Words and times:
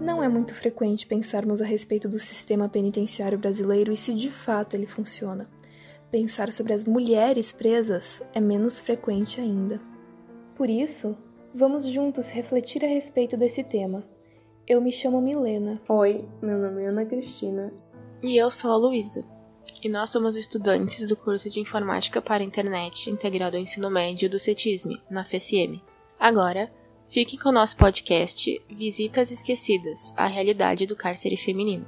Não 0.00 0.22
é 0.22 0.28
muito 0.28 0.54
frequente 0.54 1.06
pensarmos 1.06 1.60
a 1.60 1.64
respeito 1.64 2.08
do 2.08 2.18
sistema 2.18 2.68
penitenciário 2.68 3.38
brasileiro 3.38 3.92
e 3.92 3.96
se 3.96 4.14
de 4.14 4.30
fato 4.30 4.74
ele 4.74 4.86
funciona. 4.86 5.48
Pensar 6.10 6.52
sobre 6.52 6.72
as 6.72 6.84
mulheres 6.84 7.52
presas 7.52 8.22
é 8.32 8.40
menos 8.40 8.78
frequente 8.78 9.40
ainda. 9.40 9.80
Por 10.54 10.70
isso, 10.70 11.16
vamos 11.52 11.86
juntos 11.86 12.28
refletir 12.28 12.84
a 12.84 12.88
respeito 12.88 13.36
desse 13.36 13.64
tema. 13.64 14.04
Eu 14.66 14.80
me 14.80 14.92
chamo 14.92 15.20
Milena. 15.20 15.80
Oi, 15.88 16.24
meu 16.40 16.58
nome 16.58 16.82
é 16.82 16.86
Ana 16.86 17.04
Cristina. 17.04 17.72
E 18.22 18.36
eu 18.36 18.50
sou 18.50 18.70
a 18.70 18.76
Luísa. 18.76 19.33
E 19.84 19.88
nós 19.88 20.10
somos 20.10 20.34
estudantes 20.34 21.06
do 21.06 21.16
curso 21.16 21.48
de 21.48 21.60
Informática 21.60 22.20
para 22.20 22.42
a 22.42 22.46
Internet 22.46 23.08
integrado 23.08 23.56
ao 23.56 23.62
ensino 23.62 23.88
médio 23.88 24.28
do 24.28 24.38
CETISM, 24.38 24.98
na 25.10 25.24
FSM. 25.24 25.80
Agora, 26.18 26.72
Fiquem 27.08 27.38
com 27.38 27.50
o 27.50 27.52
nosso 27.52 27.76
podcast 27.76 28.60
Visitas 28.68 29.30
Esquecidas 29.30 30.12
A 30.16 30.26
Realidade 30.26 30.86
do 30.86 30.96
Cárcere 30.96 31.36
Feminino. 31.36 31.86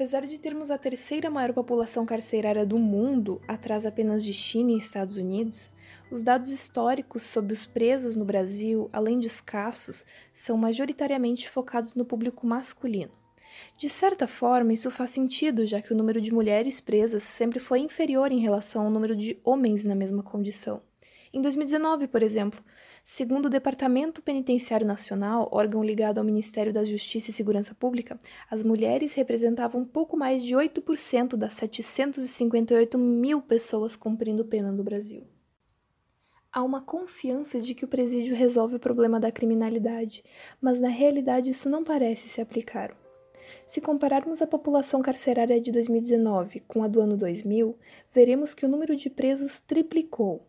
Apesar 0.00 0.26
de 0.26 0.38
termos 0.38 0.70
a 0.70 0.78
terceira 0.78 1.28
maior 1.28 1.52
população 1.52 2.06
carcerária 2.06 2.64
do 2.64 2.78
mundo, 2.78 3.38
atrás 3.46 3.84
apenas 3.84 4.24
de 4.24 4.32
China 4.32 4.72
e 4.72 4.78
Estados 4.78 5.18
Unidos, 5.18 5.74
os 6.10 6.22
dados 6.22 6.48
históricos 6.48 7.22
sobre 7.22 7.52
os 7.52 7.66
presos 7.66 8.16
no 8.16 8.24
Brasil, 8.24 8.88
além 8.94 9.18
de 9.18 9.26
escassos, 9.26 10.06
são 10.32 10.56
majoritariamente 10.56 11.50
focados 11.50 11.94
no 11.94 12.06
público 12.06 12.46
masculino. 12.46 13.12
De 13.76 13.90
certa 13.90 14.26
forma, 14.26 14.72
isso 14.72 14.90
faz 14.90 15.10
sentido, 15.10 15.66
já 15.66 15.82
que 15.82 15.92
o 15.92 15.96
número 15.96 16.18
de 16.18 16.32
mulheres 16.32 16.80
presas 16.80 17.22
sempre 17.22 17.60
foi 17.60 17.80
inferior 17.80 18.32
em 18.32 18.40
relação 18.40 18.84
ao 18.84 18.90
número 18.90 19.14
de 19.14 19.38
homens 19.44 19.84
na 19.84 19.94
mesma 19.94 20.22
condição. 20.22 20.80
Em 21.30 21.42
2019, 21.42 22.08
por 22.08 22.22
exemplo, 22.22 22.64
segundo 23.12 23.46
o 23.46 23.50
Departamento 23.50 24.22
Penitenciário 24.22 24.86
Nacional, 24.86 25.48
órgão 25.50 25.82
ligado 25.82 26.18
ao 26.18 26.24
Ministério 26.24 26.72
da 26.72 26.84
Justiça 26.84 27.30
e 27.30 27.32
Segurança 27.32 27.74
Pública, 27.74 28.16
as 28.48 28.62
mulheres 28.62 29.14
representavam 29.14 29.84
pouco 29.84 30.16
mais 30.16 30.44
de 30.44 30.54
8% 30.54 31.34
das 31.34 31.54
758 31.54 32.96
mil 32.96 33.42
pessoas 33.42 33.96
cumprindo 33.96 34.44
pena 34.44 34.70
no 34.70 34.84
Brasil. 34.84 35.26
Há 36.52 36.62
uma 36.62 36.80
confiança 36.80 37.60
de 37.60 37.74
que 37.74 37.84
o 37.84 37.88
presídio 37.88 38.36
resolve 38.36 38.76
o 38.76 38.80
problema 38.80 39.18
da 39.18 39.32
criminalidade, 39.32 40.22
mas 40.60 40.78
na 40.78 40.88
realidade 40.88 41.50
isso 41.50 41.68
não 41.68 41.82
parece 41.82 42.28
se 42.28 42.40
aplicar. 42.40 42.96
Se 43.66 43.80
compararmos 43.80 44.40
a 44.40 44.46
população 44.46 45.02
carcerária 45.02 45.60
de 45.60 45.72
2019 45.72 46.60
com 46.60 46.84
a 46.84 46.86
do 46.86 47.00
ano 47.00 47.16
2000, 47.16 47.76
veremos 48.14 48.54
que 48.54 48.64
o 48.64 48.68
número 48.68 48.94
de 48.94 49.10
presos 49.10 49.58
triplicou. 49.58 50.48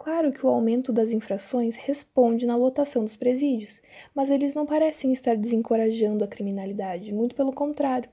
Claro 0.00 0.30
que 0.32 0.46
o 0.46 0.48
aumento 0.48 0.92
das 0.92 1.12
infrações 1.12 1.74
responde 1.74 2.46
na 2.46 2.54
lotação 2.54 3.02
dos 3.02 3.16
presídios, 3.16 3.82
mas 4.14 4.30
eles 4.30 4.54
não 4.54 4.64
parecem 4.64 5.12
estar 5.12 5.36
desencorajando 5.36 6.22
a 6.22 6.28
criminalidade, 6.28 7.12
muito 7.12 7.34
pelo 7.34 7.52
contrário. 7.52 8.08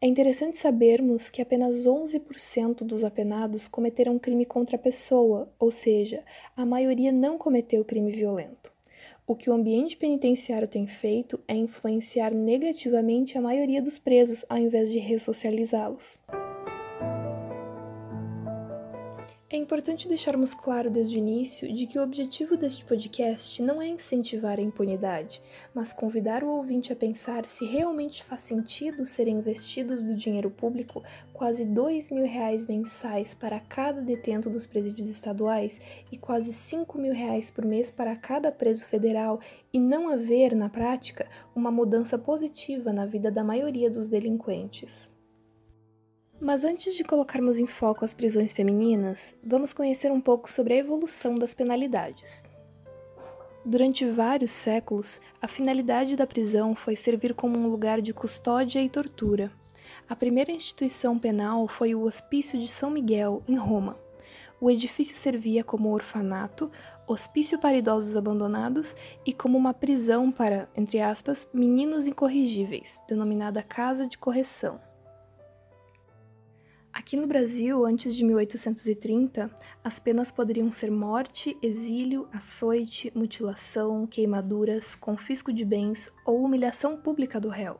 É 0.00 0.08
interessante 0.08 0.58
sabermos 0.58 1.30
que 1.30 1.40
apenas 1.40 1.86
11% 1.86 2.78
dos 2.82 3.04
apenados 3.04 3.68
cometeram 3.68 4.18
crime 4.18 4.44
contra 4.44 4.74
a 4.74 4.78
pessoa, 4.78 5.48
ou 5.56 5.70
seja, 5.70 6.24
a 6.56 6.66
maioria 6.66 7.12
não 7.12 7.38
cometeu 7.38 7.84
crime 7.84 8.10
violento. 8.10 8.72
O 9.24 9.36
que 9.36 9.48
o 9.48 9.52
ambiente 9.52 9.96
penitenciário 9.96 10.66
tem 10.66 10.88
feito 10.88 11.38
é 11.46 11.54
influenciar 11.54 12.34
negativamente 12.34 13.38
a 13.38 13.40
maioria 13.40 13.80
dos 13.80 13.98
presos 13.98 14.44
ao 14.48 14.58
invés 14.58 14.90
de 14.90 14.98
ressocializá-los. 14.98 16.18
É 19.50 19.56
importante 19.56 20.06
deixarmos 20.06 20.52
claro 20.52 20.90
desde 20.90 21.16
o 21.16 21.18
início 21.18 21.72
de 21.72 21.86
que 21.86 21.98
o 21.98 22.02
objetivo 22.02 22.54
deste 22.54 22.84
podcast 22.84 23.62
não 23.62 23.80
é 23.80 23.88
incentivar 23.88 24.58
a 24.58 24.62
impunidade, 24.62 25.40
mas 25.72 25.90
convidar 25.90 26.44
o 26.44 26.50
ouvinte 26.50 26.92
a 26.92 26.96
pensar 26.96 27.46
se 27.46 27.64
realmente 27.64 28.22
faz 28.22 28.42
sentido 28.42 29.06
serem 29.06 29.38
investidos 29.38 30.02
do 30.02 30.14
dinheiro 30.14 30.50
público 30.50 31.02
quase 31.32 31.64
dois 31.64 32.10
mil 32.10 32.26
reais 32.26 32.66
mensais 32.66 33.34
para 33.34 33.58
cada 33.58 34.02
detento 34.02 34.50
dos 34.50 34.66
presídios 34.66 35.08
estaduais 35.08 35.80
e 36.12 36.18
quase 36.18 36.52
cinco 36.52 36.98
mil 36.98 37.14
reais 37.14 37.50
por 37.50 37.64
mês 37.64 37.90
para 37.90 38.14
cada 38.16 38.52
preso 38.52 38.84
federal 38.84 39.40
e 39.72 39.80
não 39.80 40.10
haver, 40.10 40.54
na 40.54 40.68
prática, 40.68 41.26
uma 41.56 41.70
mudança 41.70 42.18
positiva 42.18 42.92
na 42.92 43.06
vida 43.06 43.30
da 43.30 43.42
maioria 43.42 43.88
dos 43.88 44.10
delinquentes. 44.10 45.08
Mas 46.40 46.62
antes 46.62 46.94
de 46.94 47.02
colocarmos 47.02 47.58
em 47.58 47.66
foco 47.66 48.04
as 48.04 48.14
prisões 48.14 48.52
femininas, 48.52 49.34
vamos 49.44 49.72
conhecer 49.72 50.12
um 50.12 50.20
pouco 50.20 50.48
sobre 50.48 50.74
a 50.74 50.76
evolução 50.76 51.34
das 51.34 51.52
penalidades. 51.52 52.44
Durante 53.64 54.06
vários 54.06 54.52
séculos, 54.52 55.20
a 55.42 55.48
finalidade 55.48 56.14
da 56.14 56.28
prisão 56.28 56.76
foi 56.76 56.94
servir 56.94 57.34
como 57.34 57.58
um 57.58 57.68
lugar 57.68 58.00
de 58.00 58.14
custódia 58.14 58.80
e 58.80 58.88
tortura. 58.88 59.50
A 60.08 60.14
primeira 60.14 60.52
instituição 60.52 61.18
penal 61.18 61.66
foi 61.66 61.92
o 61.92 62.04
Hospício 62.04 62.56
de 62.56 62.68
São 62.68 62.88
Miguel, 62.88 63.42
em 63.48 63.56
Roma. 63.56 63.98
O 64.60 64.70
edifício 64.70 65.16
servia 65.16 65.64
como 65.64 65.92
orfanato, 65.92 66.70
hospício 67.06 67.58
para 67.58 67.76
idosos 67.76 68.16
abandonados 68.16 68.96
e 69.26 69.32
como 69.32 69.58
uma 69.58 69.74
prisão 69.74 70.30
para, 70.30 70.68
entre 70.76 71.00
aspas, 71.00 71.48
meninos 71.52 72.06
incorrigíveis, 72.06 73.00
denominada 73.08 73.62
Casa 73.62 74.06
de 74.06 74.16
Correção. 74.16 74.87
Aqui 76.98 77.16
no 77.16 77.28
Brasil, 77.28 77.86
antes 77.86 78.12
de 78.12 78.24
1830, 78.24 79.48
as 79.84 80.00
penas 80.00 80.32
poderiam 80.32 80.68
ser 80.72 80.90
morte, 80.90 81.56
exílio, 81.62 82.28
açoite, 82.32 83.12
mutilação, 83.14 84.04
queimaduras, 84.04 84.96
confisco 84.96 85.52
de 85.52 85.64
bens 85.64 86.12
ou 86.26 86.42
humilhação 86.42 86.96
pública 86.96 87.38
do 87.38 87.48
réu. 87.48 87.78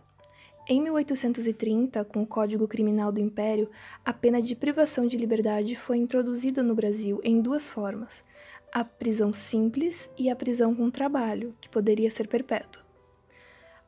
Em 0.68 0.80
1830, 0.80 2.04
com 2.04 2.22
o 2.22 2.26
Código 2.26 2.68
Criminal 2.68 3.10
do 3.10 3.20
Império, 3.20 3.68
a 4.04 4.12
pena 4.12 4.40
de 4.40 4.54
privação 4.54 5.04
de 5.04 5.16
liberdade 5.16 5.74
foi 5.74 5.96
introduzida 5.96 6.62
no 6.62 6.76
Brasil 6.76 7.20
em 7.24 7.40
duas 7.42 7.68
formas: 7.68 8.24
a 8.72 8.84
prisão 8.84 9.32
simples 9.32 10.08
e 10.16 10.30
a 10.30 10.36
prisão 10.36 10.76
com 10.76 10.88
trabalho, 10.92 11.56
que 11.60 11.68
poderia 11.68 12.08
ser 12.08 12.28
perpétua. 12.28 12.87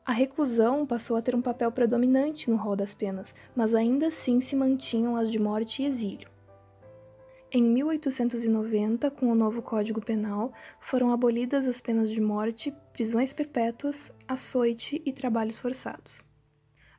A 0.03 0.11
reclusão 0.13 0.85
passou 0.85 1.15
a 1.15 1.21
ter 1.21 1.35
um 1.35 1.41
papel 1.41 1.71
predominante 1.71 2.49
no 2.49 2.55
rol 2.55 2.75
das 2.75 2.95
penas, 2.95 3.35
mas 3.55 3.75
ainda 3.75 4.07
assim 4.07 4.41
se 4.41 4.55
mantinham 4.55 5.15
as 5.15 5.31
de 5.31 5.37
morte 5.37 5.83
e 5.83 5.85
exílio. 5.85 6.27
Em 7.51 7.61
1890, 7.61 9.11
com 9.11 9.31
o 9.31 9.35
novo 9.35 9.61
Código 9.61 10.01
Penal, 10.01 10.53
foram 10.79 11.11
abolidas 11.11 11.67
as 11.67 11.81
penas 11.81 12.09
de 12.09 12.19
morte, 12.19 12.73
prisões 12.93 13.31
perpétuas, 13.31 14.11
açoite 14.27 15.01
e 15.05 15.11
trabalhos 15.11 15.59
forçados. 15.59 16.23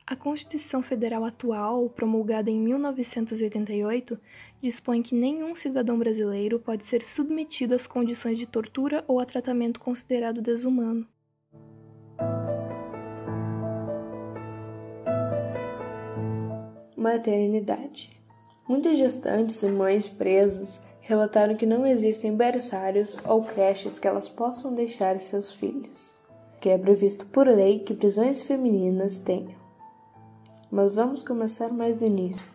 A 0.07 0.15
Constituição 0.15 0.83
Federal 0.83 1.25
atual, 1.25 1.89
promulgada 1.89 2.51
em 2.51 2.59
1988, 2.61 4.19
dispõe 4.61 5.03
que 5.03 5.15
nenhum 5.15 5.55
cidadão 5.55 5.99
brasileiro 5.99 6.61
pode 6.61 6.85
ser 6.85 7.05
submetido 7.05 7.75
às 7.75 7.87
condições 7.87 8.39
de 8.39 8.47
tortura 8.47 9.05
ou 9.09 9.19
a 9.19 9.25
tratamento 9.25 9.81
considerado 9.81 10.43
desumano. 10.43 11.09
Maternidade. 17.03 18.17
Muitas 18.69 18.97
gestantes 18.97 19.61
e 19.61 19.67
mães 19.67 20.09
presas 20.09 20.81
relataram 21.01 21.57
que 21.57 21.67
não 21.67 21.85
existem 21.85 22.37
berçários 22.37 23.17
ou 23.25 23.43
creches 23.43 23.99
que 23.99 24.07
elas 24.07 24.29
possam 24.29 24.73
deixar 24.73 25.19
seus 25.19 25.53
filhos, 25.53 26.13
que 26.61 26.69
é 26.69 26.79
previsto 26.79 27.27
por 27.27 27.49
lei 27.49 27.81
que 27.81 27.93
prisões 27.93 28.41
femininas 28.41 29.19
tenham. 29.19 29.57
Mas 30.71 30.95
vamos 30.95 31.25
começar 31.25 31.73
mais 31.73 31.97
do 31.97 32.07
início, 32.07 32.47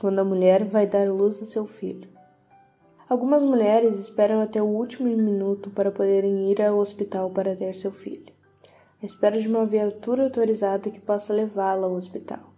quando 0.00 0.20
a 0.20 0.24
mulher 0.24 0.64
vai 0.64 0.86
dar 0.86 1.06
luz 1.06 1.42
a 1.42 1.44
seu 1.44 1.66
filho. 1.66 2.08
Algumas 3.06 3.44
mulheres 3.44 3.98
esperam 3.98 4.40
até 4.40 4.62
o 4.62 4.66
último 4.66 5.14
minuto 5.14 5.68
para 5.68 5.90
poderem 5.90 6.50
ir 6.50 6.62
ao 6.62 6.78
hospital 6.78 7.28
para 7.28 7.54
ter 7.54 7.74
seu 7.74 7.92
filho. 7.92 8.32
À 9.02 9.04
espera 9.04 9.38
de 9.38 9.46
uma 9.46 9.66
viatura 9.66 10.24
autorizada 10.24 10.90
que 10.90 11.00
possa 11.00 11.34
levá-la 11.34 11.86
ao 11.86 11.92
hospital 11.92 12.49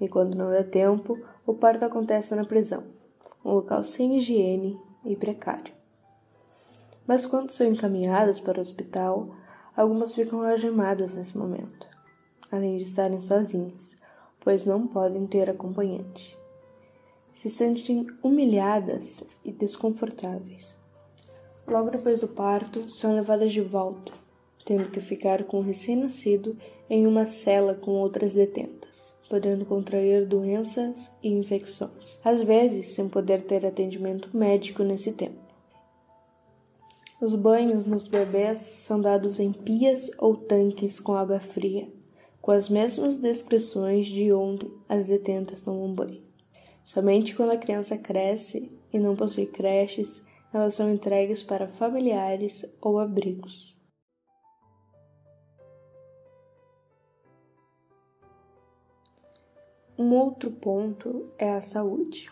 e 0.00 0.08
quando 0.08 0.34
não 0.34 0.50
dá 0.50 0.62
tempo, 0.62 1.18
o 1.46 1.54
parto 1.54 1.84
acontece 1.84 2.34
na 2.34 2.44
prisão, 2.44 2.84
um 3.44 3.52
local 3.52 3.84
sem 3.84 4.16
higiene 4.16 4.78
e 5.04 5.16
precário. 5.16 5.74
Mas 7.06 7.24
quando 7.24 7.50
são 7.50 7.66
encaminhadas 7.66 8.40
para 8.40 8.58
o 8.58 8.60
hospital, 8.60 9.30
algumas 9.76 10.12
ficam 10.12 10.42
algemadas 10.42 11.14
nesse 11.14 11.38
momento, 11.38 11.86
além 12.50 12.76
de 12.76 12.84
estarem 12.84 13.20
sozinhas, 13.20 13.96
pois 14.40 14.66
não 14.66 14.86
podem 14.86 15.26
ter 15.26 15.48
acompanhante. 15.48 16.36
Se 17.32 17.50
sentem 17.50 18.06
humilhadas 18.22 19.22
e 19.44 19.52
desconfortáveis. 19.52 20.74
Logo 21.66 21.90
depois 21.90 22.20
do 22.20 22.28
parto, 22.28 22.90
são 22.90 23.14
levadas 23.14 23.52
de 23.52 23.60
volta, 23.60 24.12
tendo 24.64 24.90
que 24.90 25.00
ficar 25.00 25.44
com 25.44 25.58
o 25.58 25.62
recém-nascido 25.62 26.56
em 26.88 27.06
uma 27.06 27.26
cela 27.26 27.74
com 27.74 27.92
outras 27.92 28.32
detentas, 28.32 29.05
podendo 29.26 29.66
contrair 29.66 30.26
doenças 30.26 31.10
e 31.22 31.28
infecções, 31.28 32.18
às 32.24 32.40
vezes 32.40 32.94
sem 32.94 33.08
poder 33.08 33.42
ter 33.42 33.66
atendimento 33.66 34.34
médico 34.36 34.82
nesse 34.82 35.12
tempo. 35.12 35.46
Os 37.20 37.34
banhos 37.34 37.86
nos 37.86 38.06
bebês 38.06 38.58
são 38.58 39.00
dados 39.00 39.40
em 39.40 39.52
pias 39.52 40.10
ou 40.18 40.36
tanques 40.36 41.00
com 41.00 41.14
água 41.14 41.40
fria, 41.40 41.88
com 42.40 42.50
as 42.50 42.68
mesmas 42.68 43.16
descrições 43.16 44.06
de 44.06 44.32
onde 44.32 44.70
as 44.88 45.06
detentas 45.06 45.60
tomam 45.60 45.92
banho. 45.92 46.22
Somente 46.84 47.34
quando 47.34 47.50
a 47.50 47.56
criança 47.56 47.98
cresce 47.98 48.70
e 48.92 48.98
não 48.98 49.16
possui 49.16 49.46
creches, 49.46 50.22
elas 50.52 50.74
são 50.74 50.92
entregues 50.92 51.42
para 51.42 51.68
familiares 51.68 52.64
ou 52.80 52.98
abrigos. 52.98 53.75
Um 59.98 60.12
outro 60.12 60.50
ponto 60.50 61.32
é 61.38 61.50
a 61.52 61.62
saúde. 61.62 62.30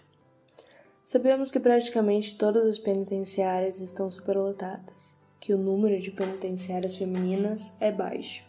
Sabemos 1.02 1.50
que 1.50 1.58
praticamente 1.58 2.37
todas 2.37 2.66
as 2.66 2.78
penitenciárias 2.78 3.81
estão 3.81 4.11
superlotadas, 4.11 5.16
que 5.40 5.55
o 5.55 5.56
número 5.56 5.99
de 5.99 6.11
penitenciárias 6.11 6.94
femininas 6.94 7.72
é 7.81 7.90
baixo 7.90 8.44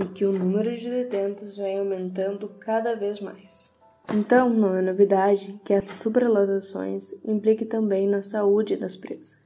e 0.00 0.04
que 0.04 0.24
o 0.24 0.32
número 0.32 0.76
de 0.76 0.90
detentos 0.90 1.58
vem 1.58 1.78
aumentando 1.78 2.48
cada 2.58 2.96
vez 2.96 3.20
mais. 3.20 3.72
Então, 4.12 4.50
não 4.50 4.74
é 4.74 4.82
novidade 4.82 5.60
que 5.64 5.72
essas 5.72 5.98
superlotações 5.98 7.14
impliquem 7.24 7.68
também 7.68 8.08
na 8.08 8.20
saúde 8.20 8.76
das 8.76 8.96
presas, 8.96 9.38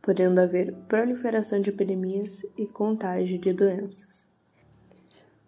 podendo 0.00 0.40
haver 0.40 0.72
proliferação 0.88 1.60
de 1.60 1.68
epidemias 1.68 2.46
e 2.56 2.66
contágio 2.66 3.38
de 3.38 3.52
doenças. 3.52 4.26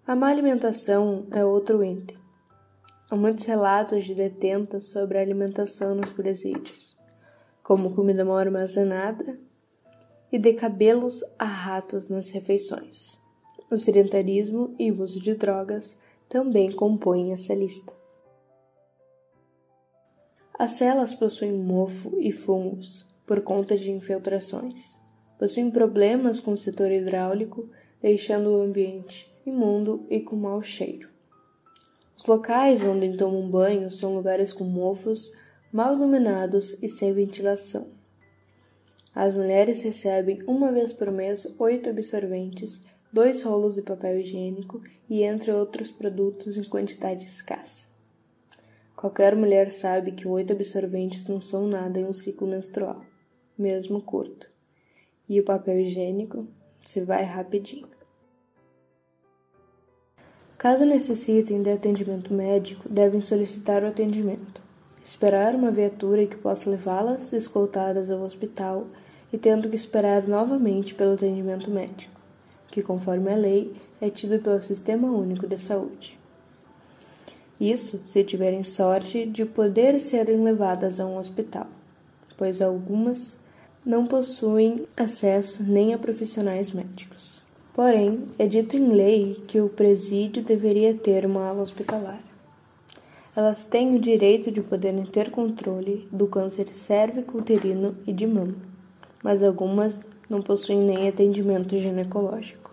A 0.06 0.14
má 0.14 0.28
alimentação 0.28 1.26
é 1.30 1.42
outro 1.42 1.82
ente 1.82 2.19
Há 3.10 3.16
muitos 3.16 3.44
relatos 3.44 4.04
de 4.04 4.14
detentas 4.14 4.84
sobre 4.84 5.18
a 5.18 5.20
alimentação 5.20 5.96
nos 5.96 6.12
presídios, 6.12 6.96
como 7.60 7.92
comida 7.92 8.24
mal 8.24 8.36
armazenada 8.36 9.36
e 10.30 10.38
de 10.38 10.52
cabelos 10.52 11.24
a 11.36 11.44
ratos 11.44 12.06
nas 12.06 12.30
refeições. 12.30 13.20
O 13.68 13.76
sedentarismo 13.76 14.76
e 14.78 14.92
o 14.92 15.02
uso 15.02 15.20
de 15.20 15.34
drogas 15.34 15.96
também 16.28 16.70
compõem 16.70 17.32
essa 17.32 17.52
lista. 17.52 17.92
As 20.56 20.72
celas 20.72 21.12
possuem 21.12 21.52
mofo 21.52 22.16
e 22.20 22.30
fungos 22.30 23.04
por 23.26 23.40
conta 23.40 23.76
de 23.76 23.90
infiltrações. 23.90 25.00
Possuem 25.36 25.68
problemas 25.68 26.38
com 26.38 26.52
o 26.52 26.58
setor 26.58 26.92
hidráulico, 26.92 27.68
deixando 28.00 28.50
o 28.50 28.62
ambiente 28.62 29.34
imundo 29.44 30.06
e 30.08 30.20
com 30.20 30.36
mau 30.36 30.62
cheiro. 30.62 31.10
Os 32.20 32.26
locais 32.26 32.84
onde 32.84 33.16
tomam 33.16 33.48
banho 33.48 33.90
são 33.90 34.14
lugares 34.14 34.52
com 34.52 34.62
mofos, 34.62 35.32
mal 35.72 35.94
iluminados 35.94 36.76
e 36.82 36.86
sem 36.86 37.14
ventilação. 37.14 37.88
As 39.14 39.32
mulheres 39.32 39.82
recebem 39.82 40.38
uma 40.46 40.70
vez 40.70 40.92
por 40.92 41.10
mês 41.10 41.50
oito 41.58 41.88
absorventes, 41.88 42.78
dois 43.10 43.42
rolos 43.42 43.74
de 43.74 43.80
papel 43.80 44.20
higiênico 44.20 44.82
e 45.08 45.22
entre 45.22 45.50
outros 45.50 45.90
produtos 45.90 46.58
em 46.58 46.64
quantidade 46.64 47.24
escassa. 47.24 47.88
Qualquer 48.94 49.34
mulher 49.34 49.70
sabe 49.70 50.12
que 50.12 50.28
oito 50.28 50.52
absorventes 50.52 51.26
não 51.26 51.40
são 51.40 51.66
nada 51.66 51.98
em 51.98 52.04
um 52.04 52.12
ciclo 52.12 52.46
menstrual, 52.46 53.02
mesmo 53.56 54.02
curto. 54.02 54.46
E 55.26 55.40
o 55.40 55.44
papel 55.44 55.80
higiênico 55.80 56.46
se 56.82 57.00
vai 57.00 57.24
rapidinho. 57.24 57.99
Caso 60.60 60.84
necessitem 60.84 61.62
de 61.62 61.70
atendimento 61.70 62.34
médico, 62.34 62.86
devem 62.86 63.22
solicitar 63.22 63.82
o 63.82 63.86
atendimento, 63.86 64.60
esperar 65.02 65.54
uma 65.54 65.70
viatura 65.70 66.26
que 66.26 66.36
possa 66.36 66.68
levá-las 66.68 67.32
escoltadas 67.32 68.10
ao 68.10 68.20
hospital 68.20 68.86
e 69.32 69.38
tendo 69.38 69.70
que 69.70 69.74
esperar 69.74 70.28
novamente 70.28 70.94
pelo 70.94 71.14
atendimento 71.14 71.70
médico, 71.70 72.12
que, 72.70 72.82
conforme 72.82 73.32
a 73.32 73.36
lei, 73.36 73.72
é 74.02 74.10
tido 74.10 74.38
pelo 74.38 74.60
Sistema 74.60 75.10
Único 75.10 75.46
de 75.46 75.56
Saúde. 75.56 76.18
Isso 77.58 77.98
se 78.04 78.22
tiverem 78.22 78.62
sorte 78.62 79.24
de 79.24 79.46
poder 79.46 79.98
serem 79.98 80.44
levadas 80.44 81.00
a 81.00 81.06
um 81.06 81.16
hospital, 81.16 81.68
pois 82.36 82.60
algumas 82.60 83.34
não 83.82 84.04
possuem 84.04 84.86
acesso 84.94 85.62
nem 85.62 85.94
a 85.94 85.98
profissionais 85.98 86.70
médicos. 86.70 87.39
Porém, 87.72 88.26
é 88.38 88.46
dito 88.46 88.76
em 88.76 88.92
lei 88.92 89.36
que 89.46 89.60
o 89.60 89.68
presídio 89.68 90.42
deveria 90.42 90.92
ter 90.92 91.24
uma 91.24 91.48
ala 91.48 91.62
hospitalar. 91.62 92.20
Elas 93.34 93.64
têm 93.64 93.94
o 93.94 94.00
direito 94.00 94.50
de 94.50 94.60
poderem 94.60 95.06
ter 95.06 95.30
controle 95.30 96.08
do 96.10 96.26
câncer 96.26 96.66
cérvico-uterino 96.68 97.94
e 98.06 98.12
de 98.12 98.26
mama, 98.26 98.56
mas 99.22 99.42
algumas 99.42 100.00
não 100.28 100.42
possuem 100.42 100.80
nem 100.80 101.08
atendimento 101.08 101.78
ginecológico. 101.78 102.70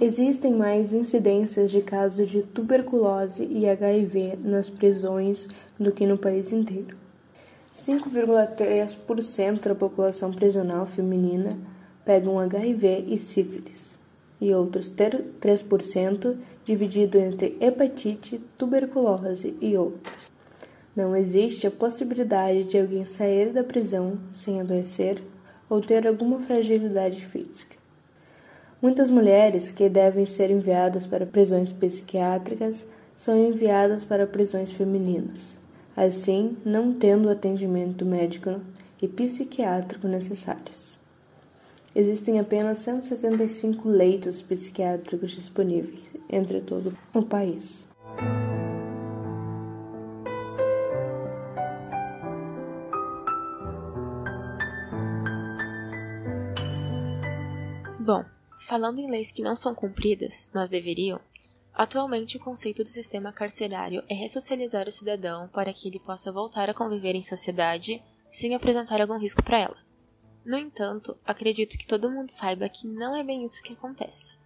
Existem 0.00 0.52
mais 0.52 0.92
incidências 0.92 1.70
de 1.70 1.80
casos 1.80 2.28
de 2.28 2.42
tuberculose 2.42 3.44
e 3.44 3.68
HIV 3.68 4.38
nas 4.40 4.68
prisões 4.68 5.46
do 5.78 5.92
que 5.92 6.04
no 6.04 6.18
país 6.18 6.52
inteiro. 6.52 7.03
5,3% 7.74 9.62
da 9.62 9.74
população 9.74 10.30
prisional 10.30 10.86
feminina 10.86 11.58
pegam 12.04 12.38
HIV 12.38 13.06
e 13.08 13.18
sífilis, 13.18 13.98
e 14.40 14.54
outros 14.54 14.88
3% 14.88 16.36
dividido 16.64 17.18
entre 17.18 17.58
hepatite, 17.60 18.40
tuberculose 18.56 19.56
e 19.60 19.76
outros. 19.76 20.30
Não 20.94 21.16
existe 21.16 21.66
a 21.66 21.70
possibilidade 21.70 22.62
de 22.62 22.78
alguém 22.78 23.04
sair 23.04 23.52
da 23.52 23.64
prisão 23.64 24.20
sem 24.30 24.60
adoecer 24.60 25.20
ou 25.68 25.80
ter 25.80 26.06
alguma 26.06 26.38
fragilidade 26.38 27.26
física. 27.26 27.74
Muitas 28.80 29.10
mulheres 29.10 29.72
que 29.72 29.88
devem 29.88 30.26
ser 30.26 30.48
enviadas 30.48 31.08
para 31.08 31.26
prisões 31.26 31.72
psiquiátricas 31.72 32.86
são 33.16 33.36
enviadas 33.36 34.04
para 34.04 34.28
prisões 34.28 34.70
femininas 34.70 35.63
assim 35.96 36.56
não 36.64 36.92
tendo 36.92 37.26
o 37.26 37.30
atendimento 37.30 38.04
médico 38.04 38.60
e 39.00 39.08
psiquiátrico 39.08 40.08
necessários. 40.08 40.94
Existem 41.94 42.40
apenas 42.40 42.78
175 42.78 43.88
leitos 43.88 44.42
psiquiátricos 44.42 45.30
disponíveis 45.30 46.00
entre 46.28 46.60
todo 46.60 46.96
o 47.14 47.22
país. 47.22 47.86
Bom, 58.00 58.24
falando 58.66 58.98
em 58.98 59.10
leis 59.10 59.30
que 59.30 59.42
não 59.42 59.54
são 59.54 59.74
cumpridas, 59.74 60.50
mas 60.52 60.68
deveriam, 60.68 61.20
Atualmente, 61.74 62.36
o 62.36 62.40
conceito 62.40 62.84
do 62.84 62.88
sistema 62.88 63.32
carcerário 63.32 64.04
é 64.08 64.14
ressocializar 64.14 64.86
o 64.86 64.92
cidadão 64.92 65.48
para 65.48 65.72
que 65.72 65.88
ele 65.88 65.98
possa 65.98 66.30
voltar 66.30 66.70
a 66.70 66.74
conviver 66.74 67.16
em 67.16 67.22
sociedade 67.22 68.00
sem 68.30 68.54
apresentar 68.54 69.00
algum 69.00 69.18
risco 69.18 69.42
para 69.42 69.58
ela. 69.58 69.76
No 70.44 70.56
entanto, 70.56 71.16
acredito 71.24 71.76
que 71.76 71.86
todo 71.86 72.10
mundo 72.10 72.30
saiba 72.30 72.68
que 72.68 72.86
não 72.86 73.16
é 73.16 73.24
bem 73.24 73.44
isso 73.44 73.62
que 73.62 73.72
acontece. 73.72 74.38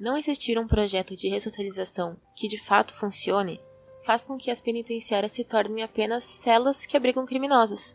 Não 0.00 0.16
existir 0.16 0.58
um 0.58 0.66
projeto 0.66 1.14
de 1.14 1.28
ressocialização 1.28 2.16
que 2.34 2.48
de 2.48 2.58
fato 2.58 2.94
funcione 2.94 3.60
faz 4.04 4.24
com 4.24 4.36
que 4.36 4.50
as 4.50 4.60
penitenciárias 4.60 5.32
se 5.32 5.44
tornem 5.44 5.82
apenas 5.82 6.24
celas 6.24 6.84
que 6.84 6.96
abrigam 6.96 7.24
criminosos, 7.24 7.94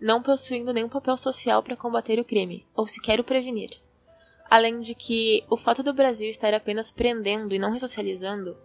não 0.00 0.22
possuindo 0.22 0.72
nenhum 0.72 0.88
papel 0.88 1.16
social 1.16 1.62
para 1.62 1.76
combater 1.76 2.18
o 2.18 2.24
crime, 2.24 2.66
ou 2.74 2.86
sequer 2.86 3.20
o 3.20 3.24
prevenir. 3.24 3.70
Além 4.50 4.80
de 4.80 4.96
que 4.96 5.44
o 5.48 5.56
fato 5.56 5.80
do 5.80 5.94
Brasil 5.94 6.28
estar 6.28 6.52
apenas 6.52 6.90
prendendo 6.90 7.54
e 7.54 7.58
não 7.58 7.70
ressocializando 7.70 8.58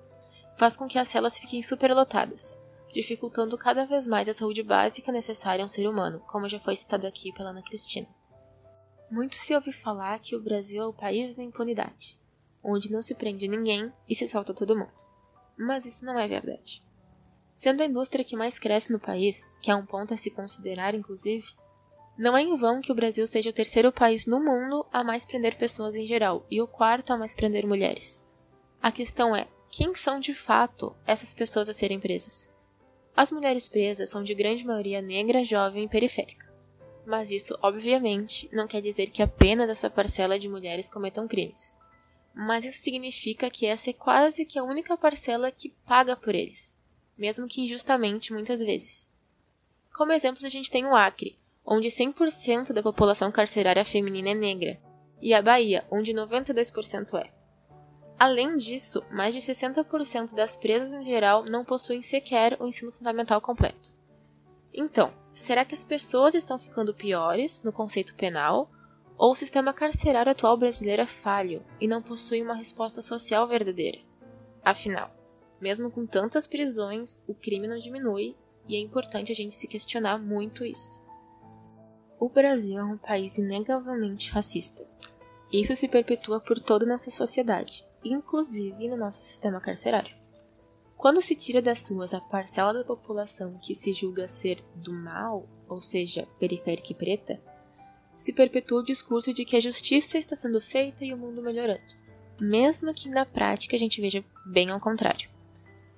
faz 0.58 0.76
com 0.76 0.88
que 0.88 0.98
as 0.98 1.08
celas 1.08 1.38
fiquem 1.38 1.62
superlotadas, 1.62 2.60
dificultando 2.92 3.56
cada 3.56 3.86
vez 3.86 4.08
mais 4.08 4.28
a 4.28 4.34
saúde 4.34 4.64
básica 4.64 5.12
necessária 5.12 5.64
a 5.64 5.66
um 5.68 5.70
ser 5.70 5.88
humano, 5.88 6.22
como 6.22 6.50
já 6.50 6.60
foi 6.60 6.76
citado 6.76 7.06
aqui 7.06 7.32
pela 7.34 7.52
Ana 7.52 7.62
Cristina. 7.62 8.08
Muito 9.12 9.36
se 9.36 9.54
ouve 9.54 9.72
falar 9.72 10.18
que 10.18 10.36
o 10.36 10.42
Brasil 10.42 10.82
é 10.82 10.88
o 10.88 10.94
país 10.94 11.36
da 11.36 11.44
impunidade, 11.44 12.20
onde 12.64 12.92
não 12.92 13.04
se 13.04 13.14
prende 13.14 13.48
ninguém 13.48 13.94
e 14.10 14.16
se 14.16 14.28
solta 14.28 14.56
todo 14.56 14.76
mundo. 14.76 15.06
Mas 15.56 15.86
isso 15.86 16.04
não 16.04 16.18
é 16.18 16.28
verdade. 16.28 16.84
Sendo 17.54 17.84
a 17.84 17.86
indústria 17.86 18.26
que 18.26 18.36
mais 18.36 18.58
cresce 18.58 18.92
no 18.92 19.00
país, 19.00 19.56
que 19.62 19.70
é 19.70 19.76
um 19.76 19.86
ponto 19.86 20.16
a 20.16 20.18
se 20.18 20.32
considerar 20.32 20.96
inclusive, 20.96 21.46
não 22.18 22.36
é 22.36 22.42
em 22.42 22.56
vão 22.56 22.82
que 22.82 22.92
o 22.92 22.96
Brasil 22.96 23.28
seja 23.28 23.50
o 23.50 23.54
terceiro 23.54 23.92
país 23.92 24.26
no 24.26 24.40
mundo 24.40 24.86
a 24.92 25.04
mais 25.04 25.26
prender 25.26 25.58
pessoas 25.58 25.96
em 25.96 26.06
geral 26.06 26.46
e 26.50 26.62
o 26.62 26.68
quarto 26.68 27.12
a 27.12 27.18
mais 27.18 27.36
prender 27.36 27.68
mulheres. 27.68 28.26
A 28.82 28.92
questão 28.92 29.36
é: 29.36 29.48
quem 29.70 29.94
são 29.94 30.20
de 30.20 30.34
fato 30.34 30.96
essas 31.06 31.34
pessoas 31.34 31.68
a 31.68 31.74
serem 31.74 32.00
presas? 32.00 32.50
As 33.16 33.32
mulheres 33.32 33.68
presas 33.68 34.10
são 34.10 34.24
de 34.24 34.34
grande 34.34 34.66
maioria 34.66 35.02
negra, 35.02 35.44
jovem 35.44 35.84
e 35.86 35.90
periférica. 35.90 36.46
Mas 37.06 37.32
isso, 37.32 37.58
obviamente, 37.62 38.50
não 38.52 38.68
quer 38.68 38.82
dizer 38.82 39.10
que 39.10 39.22
apenas 39.22 39.70
essa 39.70 39.90
parcela 39.90 40.40
de 40.40 40.50
mulheres 40.50 40.90
cometam 40.90 41.28
crimes. 41.28 41.78
Mas 42.34 42.66
isso 42.66 42.82
significa 42.82 43.50
que 43.50 43.66
essa 43.66 43.90
é 43.90 43.94
quase 43.94 44.46
que 44.46 44.58
a 44.58 44.64
única 44.64 44.98
parcela 44.98 45.52
que 45.52 45.70
paga 45.86 46.16
por 46.16 46.34
eles, 46.34 46.78
mesmo 47.18 47.48
que 47.48 47.62
injustamente 47.62 48.34
muitas 48.34 48.60
vezes. 48.60 49.10
Como 49.94 50.12
exemplo, 50.12 50.46
a 50.46 50.50
gente 50.50 50.70
tem 50.70 50.86
o 50.86 50.96
Acre, 50.96 51.38
onde 51.66 51.88
100% 51.88 52.72
da 52.72 52.84
população 52.84 53.32
carcerária 53.32 53.84
feminina 53.84 54.30
é 54.30 54.34
negra, 54.34 54.80
e 55.22 55.34
a 55.34 55.42
Bahia, 55.42 55.86
onde 55.90 56.14
92% 56.14 57.16
é. 57.16 57.32
Além 58.18 58.56
disso, 58.56 59.04
mais 59.12 59.34
de 59.34 59.42
60% 59.42 60.34
das 60.34 60.56
presas 60.56 60.94
em 60.94 61.04
geral 61.04 61.44
não 61.46 61.66
possuem 61.66 62.02
sequer 62.02 62.56
o 62.60 62.68
ensino 62.68 62.92
fundamental 62.92 63.42
completo. 63.42 63.90
Então, 64.74 65.12
será 65.32 65.66
que 65.66 65.74
as 65.74 65.84
pessoas 65.84 66.34
estão 66.34 66.60
ficando 66.60 66.94
piores 66.94 67.64
no 67.64 67.74
conceito 67.74 68.14
penal 68.16 68.70
ou 69.18 69.32
o 69.32 69.36
sistema 69.36 69.74
carcerário 69.74 70.32
atual 70.32 70.58
brasileiro 70.58 71.02
é 71.02 71.06
falho 71.06 71.64
e 71.80 71.88
não 71.88 72.02
possui 72.02 72.42
uma 72.42 72.54
resposta 72.54 73.02
social 73.02 73.48
verdadeira? 73.48 74.00
Afinal, 74.64 75.10
mesmo 75.60 75.90
com 75.90 76.06
tantas 76.06 76.48
prisões, 76.48 77.24
o 77.28 77.34
crime 77.34 77.68
não 77.68 77.78
diminui 77.78 78.36
e 78.68 78.76
é 78.76 78.80
importante 78.80 79.32
a 79.32 79.36
gente 79.36 79.56
se 79.56 79.68
questionar 79.68 80.18
muito 80.18 80.66
isso. 80.66 81.05
O 82.26 82.30
Brasil 82.30 82.80
é 82.80 82.84
um 82.84 82.98
país 82.98 83.38
inegavelmente 83.38 84.32
racista. 84.32 84.84
Isso 85.54 85.76
se 85.76 85.88
perpetua 85.88 86.40
por 86.40 86.60
toda 86.60 86.84
nossa 86.84 87.12
sociedade 87.12 87.86
inclusive 88.04 88.88
no 88.88 88.98
nosso 88.98 89.24
sistema 89.24 89.62
carcerário. 89.62 90.16
Quando 90.98 91.22
se 91.22 91.36
tira 91.36 91.62
das 91.62 91.88
ruas 91.88 92.16
a 92.16 92.20
parcela 92.20 92.74
da 92.74 92.84
população 92.84 93.60
que 93.62 93.76
se 93.76 93.94
julga 93.94 94.28
ser 94.28 94.60
do 94.74 94.92
mal, 94.92 95.48
ou 95.70 95.80
seja, 95.80 96.28
periférica 96.40 96.94
e 96.94 96.96
preta, 96.96 97.40
se 98.18 98.34
perpetua 98.34 98.80
o 98.80 98.84
discurso 98.84 99.32
de 99.32 99.46
que 99.46 99.56
a 99.56 99.60
justiça 99.60 100.18
está 100.18 100.36
sendo 100.36 100.60
feita 100.60 101.06
e 101.06 101.14
o 101.14 101.18
mundo 101.18 101.44
melhorando, 101.44 101.94
mesmo 102.42 102.92
que 102.92 103.08
na 103.08 103.24
prática 103.24 103.76
a 103.76 103.80
gente 103.80 104.02
veja 104.02 104.26
bem 104.48 104.72
ao 104.72 104.80
contrário. 104.80 105.30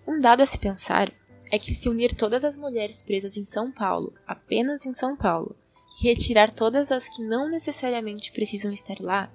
Um 0.05 0.19
dado 0.19 0.41
a 0.41 0.45
se 0.45 0.57
pensar 0.57 1.09
é 1.49 1.57
que 1.57 1.73
se 1.73 1.87
unir 1.87 2.13
todas 2.13 2.43
as 2.43 2.57
mulheres 2.57 3.01
presas 3.01 3.37
em 3.37 3.45
São 3.45 3.71
Paulo, 3.71 4.13
apenas 4.27 4.85
em 4.85 4.93
São 4.93 5.15
Paulo, 5.15 5.55
retirar 5.99 6.51
todas 6.51 6.91
as 6.91 7.09
que 7.09 7.23
não 7.23 7.49
necessariamente 7.49 8.31
precisam 8.31 8.71
estar 8.71 8.99
lá, 8.99 9.31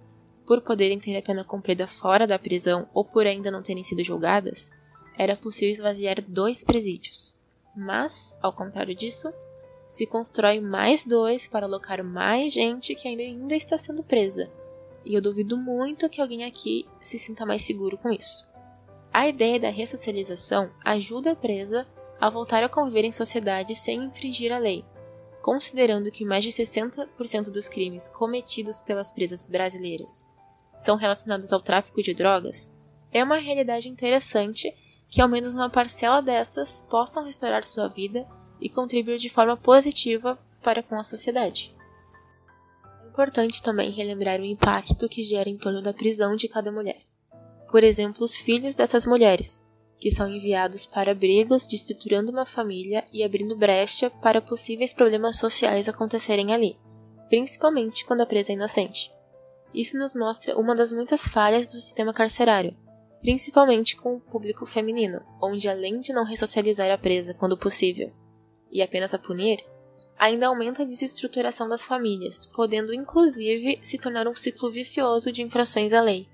por 0.47 0.61
poderem 0.61 0.99
ter 0.99 1.17
a 1.17 1.23
pena 1.23 1.45
cumprida 1.45 1.87
fora 1.87 2.27
da 2.27 2.39
prisão 2.39 2.89
ou 2.95 3.05
por 3.05 3.27
ainda 3.27 3.51
não 3.51 3.63
terem 3.63 3.83
sido 3.83 4.05
julgadas, 4.05 4.71
era 5.17 5.37
possível 5.37 5.73
esvaziar 5.73 6.23
dois 6.27 6.63
presídios. 6.63 7.37
Mas, 7.77 8.39
ao 8.41 8.53
contrário 8.53 8.95
disso, 8.95 9.33
se 9.87 10.07
constrói 10.07 10.61
mais 10.61 11.05
dois 11.05 11.49
para 11.49 11.67
alocar 11.67 12.03
mais 12.05 12.53
gente 12.53 12.95
que 12.95 13.09
ainda, 13.09 13.55
está 13.55 13.77
sendo 13.77 14.03
presa. 14.03 14.51
E 15.05 15.15
eu 15.15 15.21
duvido 15.21 15.57
muito 15.57 16.09
que 16.09 16.21
alguém 16.21 16.45
aqui 16.45 16.87
se 17.01 17.19
sinta 17.19 17.45
mais 17.45 17.63
seguro 17.63 17.99
com 17.99 18.11
isso. 18.11 18.49
A 19.13 19.29
ideia 19.29 19.59
da 19.59 19.69
ressocialização 19.69 20.71
ajuda 20.85 21.33
a 21.33 21.37
presa 21.37 21.87
a 22.21 22.31
voltar 22.31 22.63
a 22.63 22.69
conviver 22.69 23.05
em 23.05 23.13
sociedade 23.13 23.75
sem 23.75 24.05
infringir 24.05 24.53
a 24.53 24.59
lei, 24.59 24.85
considerando 25.43 26.11
que 26.11 26.25
mais 26.25 26.45
de 26.45 26.51
60% 26.51 27.51
dos 27.51 27.69
crimes 27.69 28.09
cometidos 28.09 28.79
pelas 28.79 29.11
presas 29.11 29.45
brasileiras 29.45 30.25
são 30.79 30.97
relacionadas 30.97 31.53
ao 31.53 31.61
tráfico 31.61 32.01
de 32.01 32.15
drogas, 32.15 32.73
é 33.13 33.23
uma 33.23 33.37
realidade 33.37 33.89
interessante 33.89 34.75
que 35.09 35.21
ao 35.21 35.29
menos 35.29 35.53
uma 35.53 35.69
parcela 35.69 36.23
dessas 36.23 36.81
possam 36.81 37.25
restaurar 37.25 37.65
sua 37.65 37.89
vida 37.89 38.27
e 38.61 38.69
contribuir 38.69 39.19
de 39.19 39.29
forma 39.29 39.57
positiva 39.57 40.39
para 40.63 40.83
com 40.83 40.95
a 40.95 41.03
sociedade. 41.03 41.75
É 43.05 43.09
importante 43.09 43.63
também 43.63 43.91
relembrar 43.91 44.41
o 44.41 44.45
impacto 44.45 45.09
que 45.09 45.23
gera 45.23 45.51
em 45.51 45.59
torno 45.59 45.83
da 45.83 45.93
prisão 45.93 46.35
de 46.35 46.49
cada 46.49 46.73
mulher. 46.73 47.03
Por 47.71 47.85
exemplo, 47.85 48.25
os 48.25 48.37
filhos 48.37 48.75
dessas 48.75 49.05
mulheres, 49.05 49.69
que 50.03 50.11
são 50.11 50.29
enviados 50.29 50.85
para 50.85 51.13
abrigos, 51.13 51.65
destruturando 51.65 52.33
uma 52.33 52.45
família 52.45 53.05
e 53.13 53.23
abrindo 53.23 53.57
brecha 53.57 54.11
para 54.11 54.43
possíveis 54.43 54.93
problemas 54.93 55.39
sociais 55.39 55.89
acontecerem 55.89 56.53
ali, 56.53 56.77
principalmente 57.29 58.05
quando 58.05 58.23
a 58.23 58.27
presa 58.27 58.51
é 58.51 58.57
inocente. 58.57 59.13
Isso 59.73 59.97
nos 59.97 60.17
mostra 60.17 60.59
uma 60.59 60.75
das 60.75 60.91
muitas 60.91 61.29
falhas 61.29 61.71
do 61.71 61.81
sistema 61.81 62.13
carcerário, 62.13 62.77
principalmente 63.21 63.95
com 63.95 64.17
o 64.17 64.21
público 64.21 64.67
feminino, 64.67 65.23
onde 65.41 65.69
além 65.69 66.01
de 66.01 66.13
não 66.13 66.25
ressocializar 66.25 66.91
a 66.91 66.99
presa 66.99 67.33
quando 67.33 67.57
possível 67.57 68.13
e 68.73 68.83
apenas 68.83 69.15
a 69.15 69.21
punir, 69.21 69.65
ainda 70.19 70.49
aumenta 70.49 70.83
a 70.83 70.87
desestruturação 70.87 71.69
das 71.69 71.87
famílias, 71.87 72.45
podendo 72.45 72.93
inclusive 72.93 73.79
se 73.81 73.99
tornar 73.99 74.27
um 74.27 74.35
ciclo 74.35 74.69
vicioso 74.69 75.31
de 75.31 75.43
infrações 75.43 75.93
à 75.93 76.03
lei. 76.03 76.27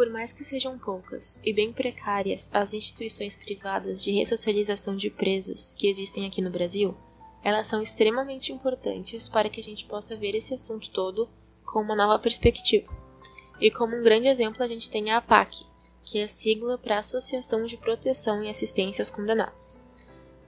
Por 0.00 0.08
mais 0.08 0.32
que 0.32 0.42
sejam 0.44 0.78
poucas 0.78 1.38
e 1.44 1.52
bem 1.52 1.74
precárias 1.74 2.48
as 2.54 2.72
instituições 2.72 3.36
privadas 3.36 4.02
de 4.02 4.10
ressocialização 4.12 4.96
de 4.96 5.10
presas 5.10 5.74
que 5.74 5.86
existem 5.86 6.24
aqui 6.24 6.40
no 6.40 6.48
Brasil, 6.48 6.96
elas 7.44 7.66
são 7.66 7.82
extremamente 7.82 8.50
importantes 8.50 9.28
para 9.28 9.50
que 9.50 9.60
a 9.60 9.62
gente 9.62 9.84
possa 9.84 10.16
ver 10.16 10.34
esse 10.34 10.54
assunto 10.54 10.88
todo 10.88 11.28
com 11.66 11.82
uma 11.82 11.94
nova 11.94 12.18
perspectiva. 12.18 12.90
E 13.60 13.70
como 13.70 13.94
um 13.94 14.02
grande 14.02 14.26
exemplo, 14.26 14.62
a 14.62 14.66
gente 14.66 14.88
tem 14.88 15.10
a 15.10 15.18
APAC, 15.18 15.66
que 16.02 16.18
é 16.18 16.22
a 16.24 16.28
sigla 16.28 16.78
para 16.78 16.96
Associação 16.96 17.66
de 17.66 17.76
Proteção 17.76 18.42
e 18.42 18.48
Assistência 18.48 19.02
aos 19.02 19.10
Condenados. 19.10 19.82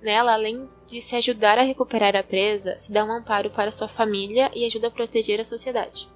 Nela, 0.00 0.32
além 0.32 0.66
de 0.86 0.98
se 1.02 1.14
ajudar 1.14 1.58
a 1.58 1.62
recuperar 1.62 2.16
a 2.16 2.22
presa, 2.22 2.78
se 2.78 2.90
dá 2.90 3.04
um 3.04 3.12
amparo 3.12 3.50
para 3.50 3.70
sua 3.70 3.86
família 3.86 4.50
e 4.54 4.64
ajuda 4.64 4.86
a 4.86 4.90
proteger 4.90 5.38
a 5.42 5.44
sociedade. 5.44 6.08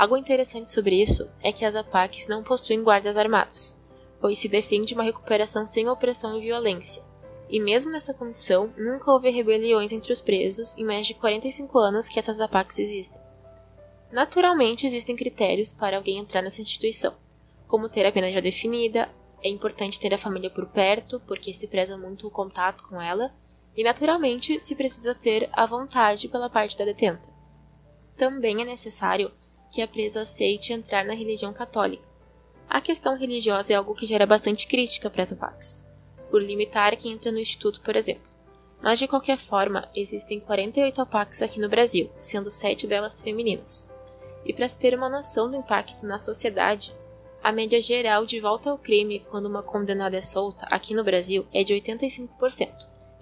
Algo 0.00 0.16
interessante 0.16 0.70
sobre 0.70 0.96
isso 0.96 1.30
é 1.42 1.52
que 1.52 1.62
as 1.62 1.76
APACs 1.76 2.26
não 2.26 2.42
possuem 2.42 2.82
guardas 2.82 3.18
armados, 3.18 3.76
pois 4.18 4.38
se 4.38 4.48
defende 4.48 4.94
uma 4.94 5.02
recuperação 5.02 5.66
sem 5.66 5.90
opressão 5.90 6.38
e 6.38 6.40
violência, 6.40 7.02
e 7.50 7.60
mesmo 7.60 7.90
nessa 7.90 8.14
condição, 8.14 8.72
nunca 8.78 9.12
houve 9.12 9.28
rebeliões 9.28 9.92
entre 9.92 10.10
os 10.10 10.18
presos 10.18 10.74
em 10.78 10.84
mais 10.84 11.06
de 11.06 11.12
45 11.12 11.78
anos 11.78 12.08
que 12.08 12.18
essas 12.18 12.40
APACs 12.40 12.78
existem. 12.78 13.20
Naturalmente, 14.10 14.86
existem 14.86 15.14
critérios 15.14 15.74
para 15.74 15.98
alguém 15.98 16.16
entrar 16.16 16.40
nessa 16.40 16.62
instituição, 16.62 17.14
como 17.66 17.86
ter 17.86 18.06
a 18.06 18.10
pena 18.10 18.32
já 18.32 18.40
definida, 18.40 19.06
é 19.42 19.50
importante 19.50 20.00
ter 20.00 20.14
a 20.14 20.18
família 20.18 20.48
por 20.48 20.64
perto, 20.64 21.20
porque 21.26 21.52
se 21.52 21.68
preza 21.68 21.98
muito 21.98 22.26
o 22.26 22.30
contato 22.30 22.82
com 22.88 23.02
ela, 23.02 23.34
e 23.76 23.84
naturalmente 23.84 24.60
se 24.60 24.74
precisa 24.74 25.14
ter 25.14 25.50
a 25.52 25.66
vontade 25.66 26.26
pela 26.26 26.48
parte 26.48 26.78
da 26.78 26.86
detenta. 26.86 27.28
Também 28.16 28.62
é 28.62 28.64
necessário 28.64 29.30
que 29.70 29.82
a 29.82 29.88
presa 29.88 30.22
aceite 30.22 30.72
entrar 30.72 31.04
na 31.04 31.14
religião 31.14 31.52
católica. 31.52 32.08
A 32.68 32.80
questão 32.80 33.16
religiosa 33.16 33.72
é 33.72 33.76
algo 33.76 33.94
que 33.94 34.06
gera 34.06 34.26
bastante 34.26 34.66
crítica 34.66 35.10
para 35.10 35.22
as 35.22 35.32
APACs 35.32 35.90
por 36.30 36.42
limitar 36.42 36.96
quem 36.96 37.12
entra 37.12 37.32
no 37.32 37.38
Instituto, 37.38 37.80
por 37.80 37.96
exemplo. 37.96 38.30
Mas 38.80 38.98
de 38.98 39.08
qualquer 39.08 39.36
forma, 39.36 39.86
existem 39.94 40.40
48 40.40 41.02
APACs 41.02 41.42
aqui 41.42 41.60
no 41.60 41.68
Brasil, 41.68 42.08
sendo 42.18 42.50
7 42.50 42.86
delas 42.86 43.20
femininas. 43.20 43.90
E 44.44 44.54
para 44.54 44.66
se 44.66 44.78
ter 44.78 44.94
uma 44.94 45.10
noção 45.10 45.50
do 45.50 45.56
impacto 45.56 46.06
na 46.06 46.18
sociedade, 46.18 46.94
a 47.42 47.52
média 47.52 47.80
geral 47.80 48.24
de 48.24 48.40
volta 48.40 48.70
ao 48.70 48.78
crime 48.78 49.20
quando 49.30 49.46
uma 49.46 49.62
condenada 49.62 50.16
é 50.16 50.22
solta 50.22 50.66
aqui 50.66 50.94
no 50.94 51.04
Brasil 51.04 51.46
é 51.52 51.62
de 51.62 51.74
85%, 51.74 52.70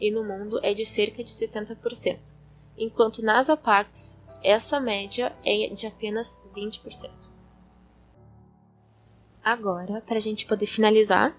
e 0.01 0.11
no 0.13 0.23
mundo 0.23 0.61
é 0.63 0.73
de 0.75 0.85
cerca 0.85 1.25
de 1.25 1.31
70%, 1.31 2.19
enquanto 2.77 3.23
nas 3.23 3.49
APACs 3.49 4.19
essa 4.43 4.79
média 4.81 5.33
é 5.45 5.69
de 5.69 5.87
apenas 5.87 6.39
20%. 6.55 7.11
Agora, 9.43 10.03
para 10.03 10.19
a 10.19 10.21
gente 10.21 10.47
poder 10.47 10.67
finalizar, 10.67 11.35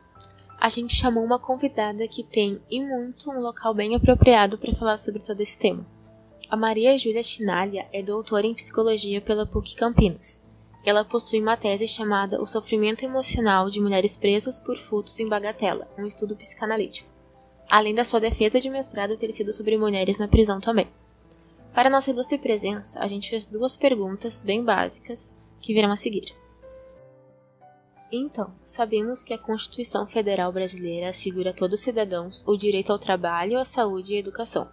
a 0.60 0.68
gente 0.68 0.96
chamou 0.96 1.24
uma 1.24 1.39
convidada 1.39 2.08
que 2.08 2.24
tem, 2.24 2.62
e 2.70 2.82
muito, 2.82 3.29
um 3.32 3.39
local 3.39 3.74
bem 3.74 3.96
apropriado 3.96 4.58
para 4.58 4.75
falar 4.75 4.98
sobre 4.98 5.22
todo 5.22 5.39
esse 5.41 5.58
tema. 5.58 5.86
A 6.50 6.58
Maria 6.58 6.98
Júlia 6.98 7.24
Chinalha 7.24 7.88
é 7.94 8.01
doutora 8.01 8.48
em 8.48 8.56
psicologia 8.56 9.22
pela 9.22 9.46
PUC 9.46 9.75
Campinas. 9.75 10.41
Ela 10.84 11.06
possui 11.06 11.39
uma 11.39 11.56
tese 11.56 11.88
chamada 11.88 12.41
O 12.41 12.46
Sofrimento 12.46 13.06
Emocional 13.06 13.70
de 13.70 13.79
Mulheres 13.79 14.18
Presas 14.18 14.60
por 14.60 14.77
Furtos 14.77 15.20
em 15.20 15.27
Bagatela, 15.27 15.88
um 15.98 16.06
estudo 16.06 16.36
psicanalítico. 16.36 17.08
Além 17.70 17.94
da 17.94 18.03
sua 18.03 18.20
defesa 18.20 18.60
de 18.60 18.70
mestrado 18.70 19.15
ter 19.15 19.32
sido 19.32 19.53
sobre 19.53 19.77
mulheres 19.77 20.18
na 20.18 20.27
prisão 20.27 20.60
também. 20.60 20.88
Para 21.80 21.90
nossa 21.90 22.12
ilustre 22.12 22.38
presença, 22.38 23.00
a 23.00 23.08
gente 23.08 23.30
fez 23.30 23.46
duas 23.46 23.78
perguntas 23.78 24.42
bem 24.42 24.62
básicas 24.62 25.34
que 25.62 25.74
virão 25.74 25.90
a 25.92 25.96
seguir. 25.96 26.36
Então, 28.12 28.54
sabemos 28.66 29.24
que 29.24 29.34
a 29.34 29.38
Constituição 29.38 30.06
Federal 30.06 30.52
Brasileira 30.52 31.08
assegura 31.08 31.52
a 31.52 31.54
todos 31.54 31.80
os 31.80 31.86
cidadãos 31.86 32.44
o 32.46 32.58
direito 32.58 32.92
ao 32.92 33.00
trabalho, 33.00 33.58
à 33.58 33.64
saúde 33.64 34.12
e 34.12 34.18
à 34.18 34.20
educação, 34.20 34.70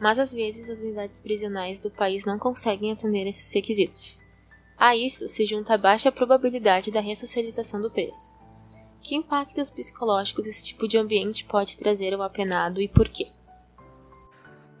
mas 0.00 0.18
às 0.18 0.32
vezes 0.32 0.70
as 0.70 0.80
unidades 0.80 1.20
prisionais 1.20 1.78
do 1.78 1.90
país 1.90 2.24
não 2.24 2.38
conseguem 2.38 2.90
atender 2.90 3.26
esses 3.26 3.52
requisitos. 3.52 4.18
A 4.78 4.96
isso 4.96 5.28
se 5.28 5.44
junta 5.44 5.74
a 5.74 5.78
baixa 5.78 6.10
probabilidade 6.10 6.90
da 6.90 7.00
ressocialização 7.00 7.82
do 7.82 7.90
preso. 7.90 8.32
Que 9.02 9.14
impactos 9.14 9.70
psicológicos 9.70 10.46
esse 10.46 10.64
tipo 10.64 10.88
de 10.88 10.96
ambiente 10.96 11.44
pode 11.44 11.76
trazer 11.76 12.14
ao 12.14 12.22
apenado 12.22 12.80
e 12.80 12.88
por 12.88 13.10
quê? 13.10 13.28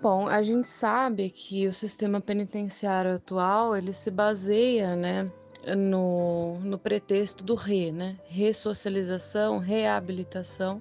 Bom, 0.08 0.28
a 0.28 0.40
gente 0.40 0.68
sabe 0.68 1.30
que 1.30 1.66
o 1.66 1.74
sistema 1.74 2.20
penitenciário 2.20 3.16
atual 3.16 3.76
ele 3.76 3.92
se 3.92 4.08
baseia, 4.08 4.94
né, 4.94 5.28
no, 5.76 6.60
no 6.60 6.78
pretexto 6.78 7.42
do 7.42 7.56
re, 7.56 7.90
né, 7.90 8.16
ressocialização, 8.28 9.58
reabilitação, 9.58 10.80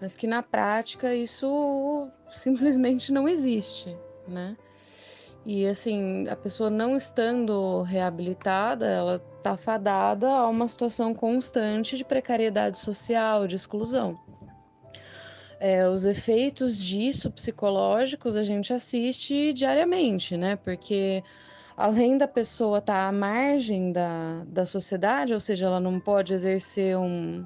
mas 0.00 0.16
que 0.16 0.26
na 0.26 0.42
prática 0.42 1.14
isso 1.14 2.10
simplesmente 2.30 3.12
não 3.12 3.28
existe, 3.28 3.94
né? 4.26 4.56
E 5.44 5.66
assim, 5.66 6.26
a 6.26 6.34
pessoa 6.34 6.70
não 6.70 6.96
estando 6.96 7.82
reabilitada, 7.82 8.86
ela 8.86 9.22
está 9.36 9.58
fadada 9.58 10.26
a 10.26 10.48
uma 10.48 10.66
situação 10.66 11.12
constante 11.12 11.98
de 11.98 12.04
precariedade 12.04 12.78
social, 12.78 13.46
de 13.46 13.56
exclusão. 13.56 14.18
É, 15.60 15.88
os 15.88 16.06
efeitos 16.06 16.78
disso 16.78 17.30
psicológicos 17.30 18.36
a 18.36 18.44
gente 18.44 18.72
assiste 18.72 19.52
diariamente, 19.52 20.36
né? 20.36 20.56
Porque 20.56 21.22
além 21.76 22.16
da 22.16 22.28
pessoa 22.28 22.78
estar 22.78 22.94
tá 22.94 23.08
à 23.08 23.12
margem 23.12 23.92
da, 23.92 24.44
da 24.46 24.64
sociedade, 24.64 25.34
ou 25.34 25.40
seja, 25.40 25.66
ela 25.66 25.80
não 25.80 25.98
pode 25.98 26.32
exercer 26.32 26.96
um, 26.96 27.44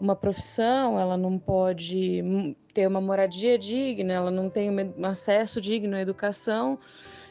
uma 0.00 0.14
profissão, 0.14 0.98
ela 0.98 1.16
não 1.16 1.38
pode 1.38 2.56
ter 2.72 2.86
uma 2.86 3.00
moradia 3.00 3.58
digna, 3.58 4.12
ela 4.12 4.30
não 4.30 4.48
tem 4.48 4.70
um 4.70 5.06
acesso 5.06 5.60
digno 5.60 5.96
à 5.96 6.00
educação 6.00 6.78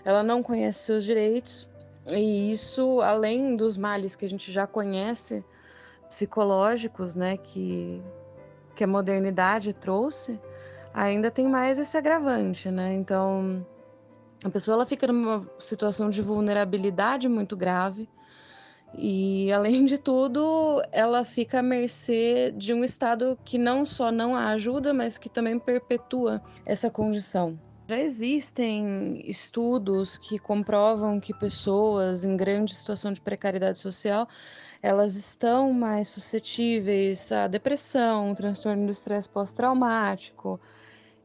ela 0.04 0.24
não 0.24 0.42
conhece 0.42 0.80
seus 0.80 1.04
direitos, 1.04 1.70
e 2.08 2.52
isso, 2.52 3.02
além 3.02 3.56
dos 3.56 3.78
males 3.78 4.16
que 4.16 4.26
a 4.26 4.30
gente 4.30 4.52
já 4.52 4.66
conhece, 4.66 5.44
psicológicos, 6.10 7.16
né, 7.16 7.38
que, 7.38 8.02
que 8.82 8.86
a 8.86 8.88
modernidade 8.88 9.74
trouxe, 9.74 10.40
ainda 10.92 11.30
tem 11.30 11.48
mais 11.48 11.78
esse 11.78 11.96
agravante, 11.96 12.72
né? 12.72 12.92
Então, 12.96 13.64
a 14.44 14.50
pessoa 14.50 14.74
ela 14.74 14.88
fica 14.88 15.06
numa 15.06 15.48
situação 15.60 16.10
de 16.10 16.20
vulnerabilidade 16.20 17.30
muito 17.30 17.56
grave. 17.56 18.10
E, 18.98 19.52
além 19.54 19.86
de 19.86 20.00
tudo, 20.00 20.82
ela 20.92 21.24
fica 21.24 21.60
à 21.60 21.62
mercê 21.62 22.52
de 22.58 22.74
um 22.74 22.84
Estado 22.84 23.38
que 23.46 23.60
não 23.60 23.86
só 23.86 24.12
não 24.12 24.36
a 24.36 24.48
ajuda, 24.48 24.92
mas 24.96 25.16
que 25.16 25.30
também 25.30 25.60
perpetua 25.60 26.42
essa 26.66 26.90
condição. 26.90 27.60
Já 27.88 28.00
existem 28.00 29.22
estudos 29.30 30.18
que 30.18 30.40
comprovam 30.40 31.20
que 31.20 31.36
pessoas 31.36 32.24
em 32.24 32.36
grande 32.36 32.74
situação 32.74 33.14
de 33.14 33.22
precariedade 33.22 33.78
social, 33.78 34.28
elas 34.82 35.16
estão 35.16 35.72
mais 35.72 36.10
suscetíveis 36.10 37.32
à 37.32 37.48
depressão, 37.48 38.34
transtorno 38.34 38.86
do 38.86 38.92
estresse 38.92 39.30
pós-traumático. 39.30 40.60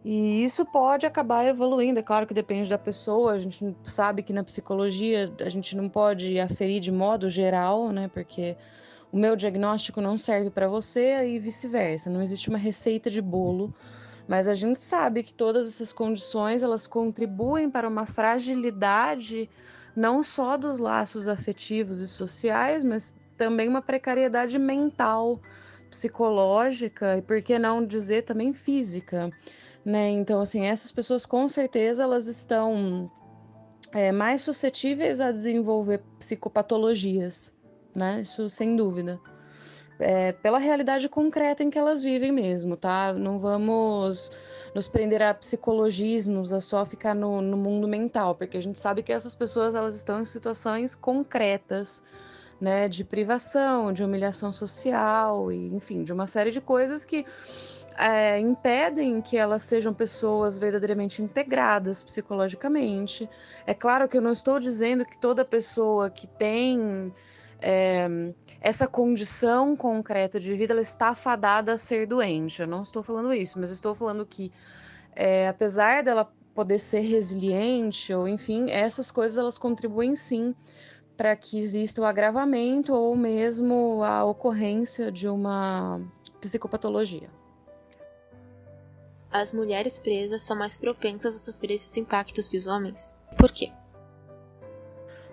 E 0.05 0.45
isso 0.45 0.65
pode 0.65 1.05
acabar 1.05 1.47
evoluindo, 1.47 1.99
é 1.99 2.03
claro 2.03 2.27
que 2.27 2.35
depende 2.35 2.71
da 2.71 2.79
pessoa, 2.79 3.33
a 3.33 3.39
gente 3.39 3.77
sabe 3.85 4.23
que 4.23 4.33
na 4.33 4.45
psicologia 4.45 5.33
a 5.41 5.49
gente 5.49 5.77
não 5.77 5.89
pode 5.89 6.39
aferir 6.39 6.81
de 6.81 6.93
modo 6.93 7.29
geral, 7.29 7.91
né? 7.91 8.09
Porque 8.09 8.57
o 9.11 9.17
meu 9.17 9.35
diagnóstico 9.35 10.01
não 10.01 10.17
serve 10.17 10.51
para 10.51 10.69
você 10.69 11.27
e 11.27 11.39
vice-versa, 11.41 12.09
não 12.09 12.23
existe 12.23 12.49
uma 12.49 12.59
receita 12.59 13.11
de 13.11 13.21
bolo 13.21 13.75
mas 14.29 14.49
a 14.49 14.55
gente 14.55 14.81
sabe 14.81 15.23
que 15.23 15.33
todas 15.33 15.69
essas 15.69 15.93
condições 15.93 16.63
elas 16.63 16.87
contribuem 16.87 17.71
para 17.71 17.89
uma 17.89 18.07
fragilidade 18.07 19.49
não 19.95 20.23
só 20.23 20.57
dos 20.57 20.79
laços 20.79 21.29
afetivos 21.29 22.01
e 22.01 22.09
sociais, 22.09 22.85
mas 22.85 23.15
também 23.37 23.69
uma 23.69 23.83
precariedade 23.83 24.59
mental, 24.59 25.41
psicológica 25.91 27.19
e 27.19 27.23
por 27.23 27.41
que 27.43 27.59
não 27.59 27.85
dizer 27.85 28.23
também 28.23 28.53
física, 28.53 29.31
né? 29.85 30.11
Então 30.11 30.41
assim 30.41 30.65
essas 30.67 30.91
pessoas 30.91 31.25
com 31.25 31.47
certeza 31.49 32.03
elas 32.03 32.27
estão 32.27 33.11
é, 33.93 34.11
mais 34.13 34.43
suscetíveis 34.43 35.21
a 35.21 35.31
desenvolver 35.31 36.03
psicopatologias, 36.19 37.55
né? 37.95 38.23
Isso 38.23 38.51
sem 38.51 38.77
dúvida 38.77 39.21
é, 39.99 40.33
pela 40.33 40.59
realidade 40.59 41.09
concreta 41.09 41.63
em 41.63 41.71
que 41.71 41.79
elas 41.79 42.03
vivem 42.03 42.33
mesmo, 42.33 42.77
tá? 42.77 43.13
Não 43.13 43.39
vamos 43.39 44.31
nos 44.75 44.89
prender 44.89 45.23
a 45.23 45.33
psicologismos, 45.33 46.53
a 46.53 46.61
só 46.61 46.85
ficar 46.85 47.15
no, 47.15 47.41
no 47.41 47.57
mundo 47.57 47.89
mental, 47.89 48.35
porque 48.35 48.59
a 48.59 48.63
gente 48.63 48.79
sabe 48.79 49.03
que 49.03 49.13
essas 49.13 49.35
pessoas 49.35 49.75
elas 49.75 49.97
estão 49.97 50.21
em 50.21 50.25
situações 50.25 50.95
concretas, 50.95 52.05
né, 52.61 52.89
de 52.89 53.05
privação, 53.05 53.93
de 53.93 54.03
humilhação 54.03 54.53
social 54.53 55.53
e, 55.53 55.75
enfim, 55.75 56.03
de 56.03 56.13
uma 56.13 56.27
série 56.27 56.51
de 56.51 56.61
coisas 56.61 57.05
que 57.05 57.25
é, 57.99 58.39
impedem 58.39 59.21
que 59.23 59.37
elas 59.37 59.63
sejam 59.63 59.93
pessoas 59.93 60.59
verdadeiramente 60.59 61.23
integradas 61.23 62.03
psicologicamente. 62.03 63.29
É 63.67 63.75
claro 63.75 64.09
que 64.09 64.17
eu 64.17 64.23
não 64.23 64.33
estou 64.33 64.59
dizendo 64.61 65.05
que 65.05 65.19
toda 65.19 65.45
pessoa 65.45 66.11
que 66.11 66.27
tem 66.27 67.13
é, 67.61 68.07
essa 68.61 68.87
condição 68.87 69.77
concreta 69.77 70.39
de 70.39 70.55
vida 70.55 70.73
ela 70.73 70.83
está 70.83 71.15
fadada 71.15 71.75
a 71.75 71.79
ser 71.79 72.07
doente. 72.07 72.61
Eu 72.61 72.69
não 72.69 72.83
estou 72.83 73.03
falando 73.03 73.33
isso, 73.33 73.59
mas 73.59 73.71
estou 73.71 73.95
falando 73.95 74.27
que, 74.27 74.53
é, 75.15 75.49
apesar 75.49 76.03
dela 76.03 76.31
poder 76.55 76.79
ser 76.79 77.01
resiliente, 77.01 78.13
ou 78.15 78.27
enfim, 78.27 78.71
essas 78.71 79.11
coisas 79.11 79.37
elas 79.37 79.59
contribuem 79.59 80.17
sim 80.17 80.55
para 81.17 81.35
que 81.35 81.59
exista 81.59 82.01
o 82.01 82.05
agravamento 82.05 82.95
ou 82.95 83.17
mesmo 83.17 84.03
a 84.05 84.25
ocorrência 84.25 85.11
de 85.11 85.29
uma 85.29 86.01
psicopatologia. 86.41 87.31
As 89.31 89.53
mulheres 89.53 89.99
presas 89.99 90.43
são 90.43 90.57
mais 90.57 90.77
propensas 90.77 91.35
a 91.35 91.39
sofrer 91.39 91.73
esses 91.73 91.97
impactos 91.97 92.49
que 92.49 92.57
os 92.57 92.67
homens? 92.67 93.17
Por 93.37 93.51
quê? 93.51 93.73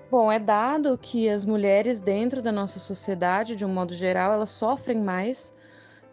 Bom, 0.10 0.32
é 0.32 0.40
dado 0.40 0.98
que 0.98 1.28
as 1.30 1.44
mulheres 1.44 2.00
dentro 2.00 2.42
da 2.42 2.52
nossa 2.52 2.80
sociedade, 2.80 3.56
de 3.56 3.66
um 3.66 3.70
modo 3.70 3.94
geral, 3.96 4.32
elas 4.32 4.52
sofrem 4.52 5.02
mais, 5.02 5.56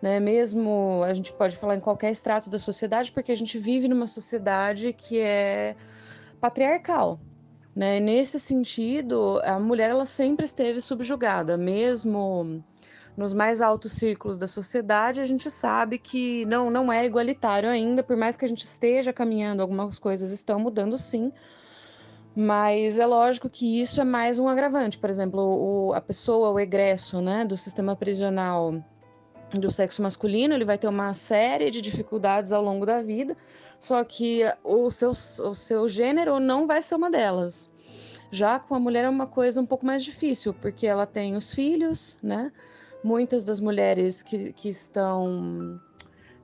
né? 0.01 0.19
Mesmo 0.19 1.03
a 1.05 1.13
gente 1.13 1.33
pode 1.33 1.57
falar 1.57 1.77
em 1.77 1.81
qualquer 1.81 2.11
extrato 2.11 2.49
da 2.49 2.59
sociedade, 2.59 3.13
porque 3.13 3.31
a 3.31 3.37
gente 3.37 3.59
vive 3.59 3.89
numa 3.89 4.07
sociedade 4.07 4.93
que 4.93 5.21
é 5.21 5.77
patriarcal, 6.41 7.21
né? 7.81 7.99
Nesse 7.99 8.39
sentido, 8.39 9.41
a 9.43 9.59
mulher 9.59 9.89
ela 9.89 10.05
sempre 10.05 10.45
esteve 10.45 10.83
subjugada, 10.83 11.57
mesmo 11.57 12.63
nos 13.17 13.33
mais 13.33 13.63
altos 13.63 13.93
círculos 13.93 14.39
da 14.39 14.47
sociedade, 14.47 15.19
a 15.19 15.25
gente 15.25 15.51
sabe 15.51 15.99
que 15.99 16.45
não 16.45 16.71
não 16.71 16.93
é 16.93 17.07
igualitário 17.07 17.71
ainda, 17.71 18.03
por 18.03 18.19
mais 18.19 18.37
que 18.37 18.45
a 18.45 18.49
gente 18.49 18.65
esteja 18.65 19.15
caminhando, 19.15 19.63
algumas 19.63 19.99
coisas 19.99 20.31
estão 20.31 20.61
mudando 20.61 20.99
sim 20.99 21.33
mas 22.37 22.99
é 22.99 23.07
lógico 23.07 23.49
que 23.49 23.81
isso 23.81 24.01
é 24.01 24.05
mais 24.05 24.39
um 24.39 24.49
agravante. 24.49 24.97
Por 24.99 25.11
exemplo, 25.11 25.41
o, 25.41 25.93
a 25.95 26.01
pessoa, 26.01 26.51
o 26.51 26.61
egresso 26.61 27.21
né, 27.21 27.45
do 27.45 27.57
sistema 27.57 27.97
prisional 27.97 28.75
do 29.59 29.71
sexo 29.71 30.03
masculino, 30.03 30.55
ele 30.55 30.65
vai 30.65 30.79
ter 30.79 30.87
uma 30.87 31.13
série 31.15 31.71
de 31.71 31.81
dificuldades 31.81 32.53
ao 32.53 32.63
longo 32.63 32.87
da 32.87 33.03
vida, 33.03 33.37
só 33.79 34.05
que 34.05 34.43
o 34.63 34.91
seu, 34.91 35.11
o 35.11 35.55
seu 35.55 35.89
gênero 35.89 36.39
não 36.39 36.67
vai 36.67 36.83
ser 36.83 36.95
uma 36.95 37.11
delas. 37.11 37.71
Já 38.31 38.61
com 38.61 38.75
a 38.75 38.81
mulher 38.81 39.05
é 39.05 39.09
uma 39.09 39.27
coisa 39.27 39.61
um 39.61 39.67
pouco 39.67 39.85
mais 39.85 40.05
difícil, 40.05 40.55
porque 40.55 40.87
ela 40.87 41.05
tem 41.05 41.37
os 41.37 41.53
filhos, 41.53 42.17
né? 42.23 42.53
Muitas 43.03 43.45
das 43.45 43.59
mulheres 43.59 44.23
que, 44.23 44.53
que 44.53 44.69
estão 44.69 45.81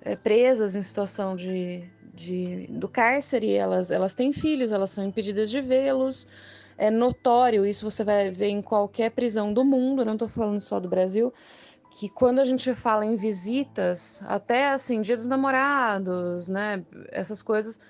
é, 0.00 0.16
presas 0.16 0.74
em 0.74 0.82
situação 0.82 1.36
de, 1.36 1.84
de, 2.12 2.66
do 2.70 2.88
cárcere, 2.88 3.52
elas, 3.52 3.90
elas 3.90 4.14
têm 4.14 4.32
filhos, 4.32 4.72
elas 4.72 4.90
são 4.90 5.04
impedidas 5.04 5.48
de 5.48 5.60
vê-los. 5.60 6.26
É 6.78 6.90
notório, 6.90 7.64
isso 7.64 7.88
você 7.88 8.02
vai 8.02 8.30
ver 8.30 8.48
em 8.48 8.60
qualquer 8.60 9.10
prisão 9.10 9.52
do 9.52 9.64
mundo, 9.64 10.04
não 10.04 10.14
estou 10.14 10.28
falando 10.28 10.60
só 10.60 10.78
do 10.78 10.88
Brasil, 10.88 11.32
que 11.90 12.08
quando 12.08 12.40
a 12.40 12.44
gente 12.44 12.74
fala 12.74 13.04
em 13.04 13.16
visitas, 13.16 14.22
até 14.26 14.70
assim, 14.70 15.00
dia 15.00 15.16
dos 15.16 15.28
namorados, 15.28 16.48
né, 16.48 16.84
essas 17.10 17.40
coisas, 17.40 17.80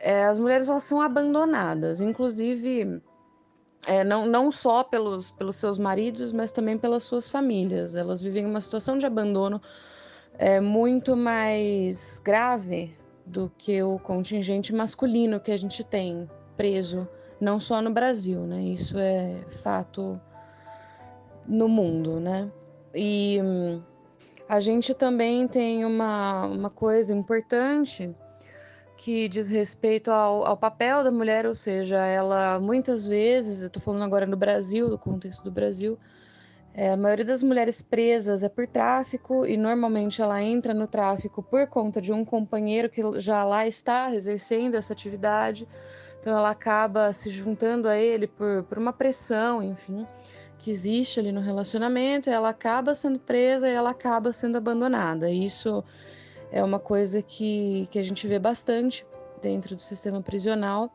é, 0.00 0.24
as 0.24 0.38
mulheres 0.38 0.68
elas 0.68 0.84
são 0.84 1.00
abandonadas, 1.00 2.00
inclusive 2.00 3.00
é, 3.86 4.02
não, 4.02 4.26
não 4.26 4.50
só 4.50 4.82
pelos, 4.82 5.30
pelos 5.30 5.56
seus 5.56 5.78
maridos, 5.78 6.32
mas 6.32 6.50
também 6.50 6.78
pelas 6.78 7.04
suas 7.04 7.28
famílias. 7.28 7.94
Elas 7.94 8.20
vivem 8.20 8.46
uma 8.46 8.60
situação 8.60 8.98
de 8.98 9.06
abandono 9.06 9.60
é, 10.38 10.60
muito 10.60 11.16
mais 11.16 12.18
grave 12.18 12.96
do 13.26 13.50
que 13.56 13.82
o 13.82 13.98
contingente 13.98 14.74
masculino 14.74 15.40
que 15.40 15.52
a 15.52 15.56
gente 15.56 15.82
tem 15.84 16.28
preso, 16.56 17.08
não 17.40 17.58
só 17.58 17.80
no 17.80 17.90
Brasil, 17.90 18.40
né? 18.40 18.62
Isso 18.62 18.98
é 18.98 19.44
fato 19.62 20.20
no 21.46 21.68
mundo, 21.68 22.20
né? 22.20 22.50
E 22.94 23.38
a 24.48 24.60
gente 24.60 24.94
também 24.94 25.48
tem 25.48 25.84
uma, 25.84 26.46
uma 26.46 26.70
coisa 26.70 27.12
importante 27.14 28.14
que 28.96 29.28
diz 29.28 29.48
respeito 29.48 30.10
ao, 30.10 30.46
ao, 30.46 30.56
papel 30.56 31.02
da 31.02 31.10
mulher, 31.10 31.46
ou 31.46 31.54
seja, 31.54 32.06
ela 32.06 32.58
muitas 32.60 33.06
vezes, 33.06 33.62
eu 33.62 33.66
estou 33.66 33.82
falando 33.82 34.04
agora 34.04 34.24
no 34.24 34.36
Brasil, 34.36 34.88
do 34.88 34.98
contexto 34.98 35.42
do 35.44 35.50
Brasil, 35.50 35.98
É, 36.76 36.90
a 36.90 36.96
maioria 36.96 37.24
das 37.24 37.40
mulheres 37.40 37.80
presas 37.80 38.42
é 38.42 38.48
por 38.48 38.66
tráfico 38.66 39.46
e 39.46 39.56
normalmente 39.56 40.20
ela 40.20 40.42
entra 40.42 40.74
no 40.74 40.88
tráfico 40.88 41.40
por 41.40 41.68
conta 41.68 42.00
de 42.00 42.12
um 42.12 42.24
companheiro 42.24 42.90
que 42.90 43.00
já 43.20 43.44
lá 43.44 43.64
está 43.64 44.12
exercendo 44.12 44.74
essa 44.74 44.92
atividade. 44.92 45.68
Então 46.18 46.36
ela 46.36 46.50
acaba 46.50 47.12
se 47.12 47.30
juntando 47.30 47.88
a 47.88 47.96
ele 47.96 48.26
por, 48.26 48.64
por 48.64 48.76
uma 48.76 48.92
pressão, 48.92 49.62
enfim, 49.62 50.04
que 50.64 50.70
existe 50.70 51.20
ali 51.20 51.30
no 51.30 51.42
relacionamento. 51.42 52.30
ela 52.30 52.48
acaba 52.48 52.94
sendo 52.94 53.18
presa 53.18 53.68
e 53.68 53.72
ela 53.74 53.90
acaba 53.90 54.32
sendo 54.32 54.56
abandonada. 54.56 55.30
Isso 55.30 55.84
é 56.50 56.64
uma 56.64 56.78
coisa 56.78 57.20
que, 57.20 57.86
que 57.90 57.98
a 57.98 58.02
gente 58.02 58.26
vê 58.26 58.38
bastante 58.38 59.06
dentro 59.42 59.76
do 59.76 59.82
sistema 59.82 60.22
prisional. 60.22 60.90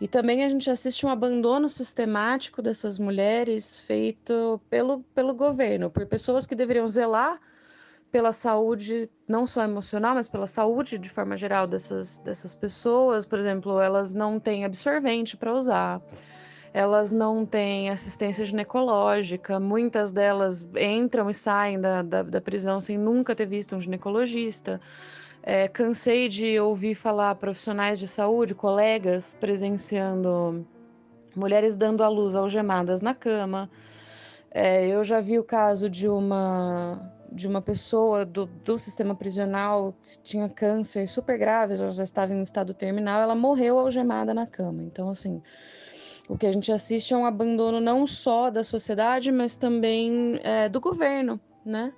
E 0.00 0.08
também 0.08 0.44
a 0.44 0.50
gente 0.50 0.68
assiste 0.68 1.06
um 1.06 1.08
abandono 1.08 1.68
sistemático 1.68 2.60
dessas 2.60 2.98
mulheres 2.98 3.78
feito 3.78 4.60
pelo, 4.68 5.04
pelo 5.14 5.32
governo, 5.32 5.88
por 5.88 6.04
pessoas 6.06 6.44
que 6.44 6.56
deveriam 6.56 6.88
zelar 6.88 7.40
pela 8.10 8.32
saúde, 8.32 9.08
não 9.28 9.46
só 9.46 9.62
emocional, 9.62 10.16
mas 10.16 10.28
pela 10.28 10.48
saúde 10.48 10.98
de 10.98 11.08
forma 11.08 11.36
geral 11.36 11.68
dessas, 11.68 12.18
dessas 12.18 12.56
pessoas. 12.56 13.24
Por 13.24 13.38
exemplo, 13.38 13.80
elas 13.80 14.12
não 14.12 14.40
têm 14.40 14.64
absorvente 14.64 15.36
para 15.36 15.54
usar, 15.54 16.02
elas 16.76 17.10
não 17.10 17.46
têm 17.46 17.88
assistência 17.88 18.44
ginecológica, 18.44 19.58
muitas 19.58 20.12
delas 20.12 20.68
entram 20.78 21.30
e 21.30 21.32
saem 21.32 21.80
da, 21.80 22.02
da, 22.02 22.22
da 22.22 22.38
prisão 22.38 22.82
sem 22.82 22.98
nunca 22.98 23.34
ter 23.34 23.46
visto 23.46 23.74
um 23.74 23.80
ginecologista. 23.80 24.78
É, 25.42 25.68
cansei 25.68 26.28
de 26.28 26.60
ouvir 26.60 26.94
falar 26.94 27.34
profissionais 27.36 27.98
de 27.98 28.06
saúde, 28.06 28.54
colegas 28.54 29.34
presenciando 29.40 30.66
mulheres 31.34 31.76
dando 31.76 32.04
à 32.04 32.08
luz 32.08 32.36
algemadas 32.36 33.00
na 33.00 33.14
cama. 33.14 33.70
É, 34.50 34.86
eu 34.86 35.02
já 35.02 35.18
vi 35.18 35.38
o 35.38 35.44
caso 35.44 35.88
de 35.88 36.06
uma 36.06 37.10
de 37.32 37.48
uma 37.48 37.60
pessoa 37.60 38.24
do, 38.24 38.46
do 38.46 38.78
sistema 38.78 39.14
prisional 39.14 39.94
que 40.02 40.18
tinha 40.22 40.48
câncer 40.48 41.08
super 41.08 41.38
grave, 41.38 41.74
ela 41.74 41.90
já 41.90 42.04
estava 42.04 42.32
em 42.32 42.40
estado 42.40 42.72
terminal, 42.72 43.20
ela 43.20 43.34
morreu 43.34 43.78
algemada 43.78 44.32
na 44.32 44.46
cama. 44.46 44.82
Então, 44.82 45.10
assim, 45.10 45.42
o 46.28 46.36
que 46.36 46.46
a 46.46 46.52
gente 46.52 46.72
assiste 46.72 47.14
é 47.14 47.16
um 47.16 47.26
abandono 47.26 47.80
não 47.80 48.06
só 48.06 48.50
da 48.50 48.64
sociedade, 48.64 49.30
mas 49.30 49.56
também 49.56 50.40
é, 50.42 50.68
do 50.68 50.80
governo, 50.80 51.40
né? 51.64 51.92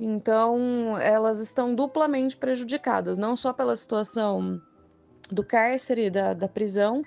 Então, 0.00 0.96
elas 0.98 1.40
estão 1.40 1.74
duplamente 1.74 2.36
prejudicadas, 2.36 3.18
não 3.18 3.36
só 3.36 3.52
pela 3.52 3.74
situação 3.74 4.60
do 5.28 5.42
cárcere, 5.42 6.08
da, 6.08 6.34
da 6.34 6.48
prisão, 6.48 7.02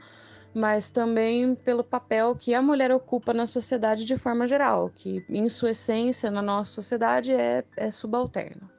mas 0.54 0.90
também 0.90 1.56
pelo 1.56 1.84
papel 1.84 2.36
que 2.36 2.54
a 2.54 2.62
mulher 2.62 2.92
ocupa 2.92 3.34
na 3.34 3.48
sociedade 3.48 4.04
de 4.04 4.18
forma 4.18 4.46
geral, 4.46 4.92
que 4.94 5.26
em 5.30 5.48
sua 5.48 5.72
essência 5.72 6.30
na 6.30 6.42
nossa 6.42 6.72
sociedade 6.72 7.32
é, 7.32 7.64
é 7.78 7.90
subalterno. 7.90 8.70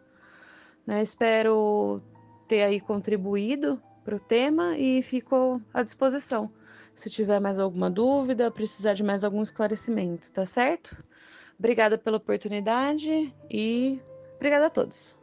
Né? 0.87 1.01
Espero 1.01 2.03
ter 2.47 2.63
aí 2.63 2.81
contribuído 2.81 3.81
para 4.05 4.17
o 4.17 4.21
tema 4.21 4.77
e 4.77 5.03
fico 5.03 5.63
à 5.73 5.83
disposição. 5.83 6.51
Se 6.95 7.09
tiver 7.09 7.41
mais 7.41 7.59
alguma 7.59 7.91
dúvida, 7.91 8.51
precisar 8.51 8.95
de 8.95 9.03
mais 9.03 9.25
algum 9.25 9.43
esclarecimento, 9.43 10.31
tá 10.31 10.45
certo? 10.45 10.97
Obrigada 11.59 11.97
pela 11.97 12.19
oportunidade 12.19 13.35
e 13.51 14.01
obrigada 14.37 14.67
a 14.67 14.71
todos. 14.71 15.15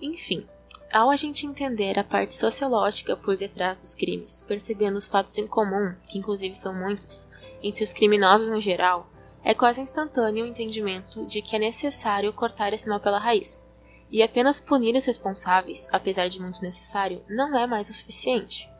Enfim, 0.00 0.46
ao 0.92 1.10
a 1.10 1.16
gente 1.16 1.46
entender 1.46 1.98
a 1.98 2.04
parte 2.04 2.34
sociológica 2.34 3.16
por 3.16 3.36
detrás 3.36 3.76
dos 3.76 3.94
crimes, 3.94 4.42
percebendo 4.42 4.96
os 4.96 5.06
fatos 5.06 5.38
em 5.38 5.46
comum, 5.46 5.94
que 6.08 6.18
inclusive 6.18 6.56
são 6.56 6.74
muitos, 6.74 7.28
entre 7.62 7.84
os 7.84 7.92
criminosos 7.92 8.50
no 8.50 8.60
geral, 8.60 9.08
é 9.44 9.54
quase 9.54 9.80
instantâneo 9.80 10.44
o 10.44 10.48
entendimento 10.48 11.24
de 11.26 11.42
que 11.42 11.56
é 11.56 11.58
necessário 11.58 12.32
cortar 12.32 12.72
esse 12.72 12.88
mal 12.88 13.00
pela 13.00 13.18
raiz. 13.18 13.68
E 14.10 14.22
apenas 14.22 14.60
punir 14.60 14.94
os 14.94 15.04
responsáveis, 15.04 15.86
apesar 15.90 16.28
de 16.28 16.40
muito 16.40 16.62
necessário, 16.62 17.22
não 17.28 17.56
é 17.56 17.66
mais 17.66 17.88
o 17.88 17.94
suficiente, 17.94 18.71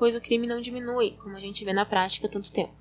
pois 0.00 0.14
o 0.14 0.20
crime 0.20 0.46
não 0.46 0.62
diminui, 0.62 1.10
como 1.22 1.36
a 1.36 1.40
gente 1.40 1.62
vê 1.62 1.74
na 1.74 1.84
prática 1.84 2.26
há 2.26 2.30
tanto 2.30 2.50
tempo. 2.50 2.72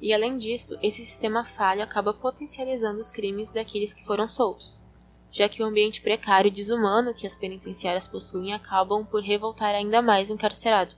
E 0.00 0.14
além 0.14 0.36
disso, 0.36 0.78
esse 0.80 1.04
sistema 1.04 1.44
falho 1.44 1.82
acaba 1.82 2.14
potencializando 2.14 3.00
os 3.00 3.10
crimes 3.10 3.50
daqueles 3.50 3.92
que 3.92 4.04
foram 4.04 4.28
soltos, 4.28 4.84
já 5.28 5.48
que 5.48 5.60
o 5.60 5.66
ambiente 5.66 6.00
precário 6.00 6.46
e 6.46 6.52
desumano 6.52 7.14
que 7.14 7.26
as 7.26 7.34
penitenciárias 7.34 8.06
possuem 8.06 8.54
acabam 8.54 9.04
por 9.04 9.24
revoltar 9.24 9.74
ainda 9.74 10.00
mais 10.00 10.30
o 10.30 10.34
encarcerado, 10.34 10.94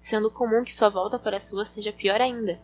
sendo 0.00 0.30
comum 0.30 0.62
que 0.62 0.72
sua 0.72 0.88
volta 0.88 1.18
para 1.18 1.38
a 1.38 1.40
sua 1.40 1.64
seja 1.64 1.92
pior 1.92 2.20
ainda. 2.20 2.60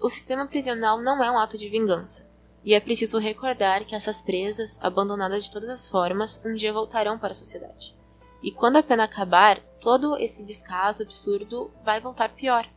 O 0.00 0.08
sistema 0.08 0.48
prisional 0.48 1.00
não 1.00 1.22
é 1.22 1.30
um 1.30 1.38
ato 1.38 1.56
de 1.56 1.68
vingança, 1.68 2.28
e 2.64 2.74
é 2.74 2.80
preciso 2.80 3.18
recordar 3.18 3.84
que 3.84 3.94
essas 3.94 4.20
presas, 4.20 4.80
abandonadas 4.82 5.44
de 5.44 5.52
todas 5.52 5.68
as 5.68 5.88
formas, 5.88 6.44
um 6.44 6.54
dia 6.54 6.72
voltarão 6.72 7.20
para 7.20 7.30
a 7.30 7.34
sociedade. 7.34 7.97
E 8.42 8.52
quando 8.52 8.76
a 8.76 8.82
pena 8.82 9.04
acabar, 9.04 9.58
todo 9.80 10.16
esse 10.16 10.44
descaso 10.44 11.02
absurdo 11.02 11.70
vai 11.84 12.00
voltar 12.00 12.28
pior 12.30 12.68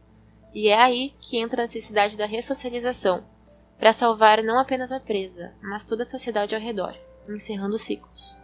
e 0.54 0.68
é 0.68 0.78
aí 0.78 1.14
que 1.20 1.38
entra 1.38 1.62
a 1.62 1.66
necessidade 1.66 2.18
da 2.18 2.26
ressocialização, 2.26 3.24
para 3.80 3.94
salvar 3.94 4.44
não 4.44 4.60
apenas 4.60 4.92
a 4.92 5.00
presa, 5.00 5.54
mas 5.62 5.84
toda 5.84 6.04
a 6.04 6.08
sociedade 6.08 6.54
ao 6.54 6.62
redor, 6.62 6.96
encerrando 7.28 7.78
ciclos. 7.78 8.38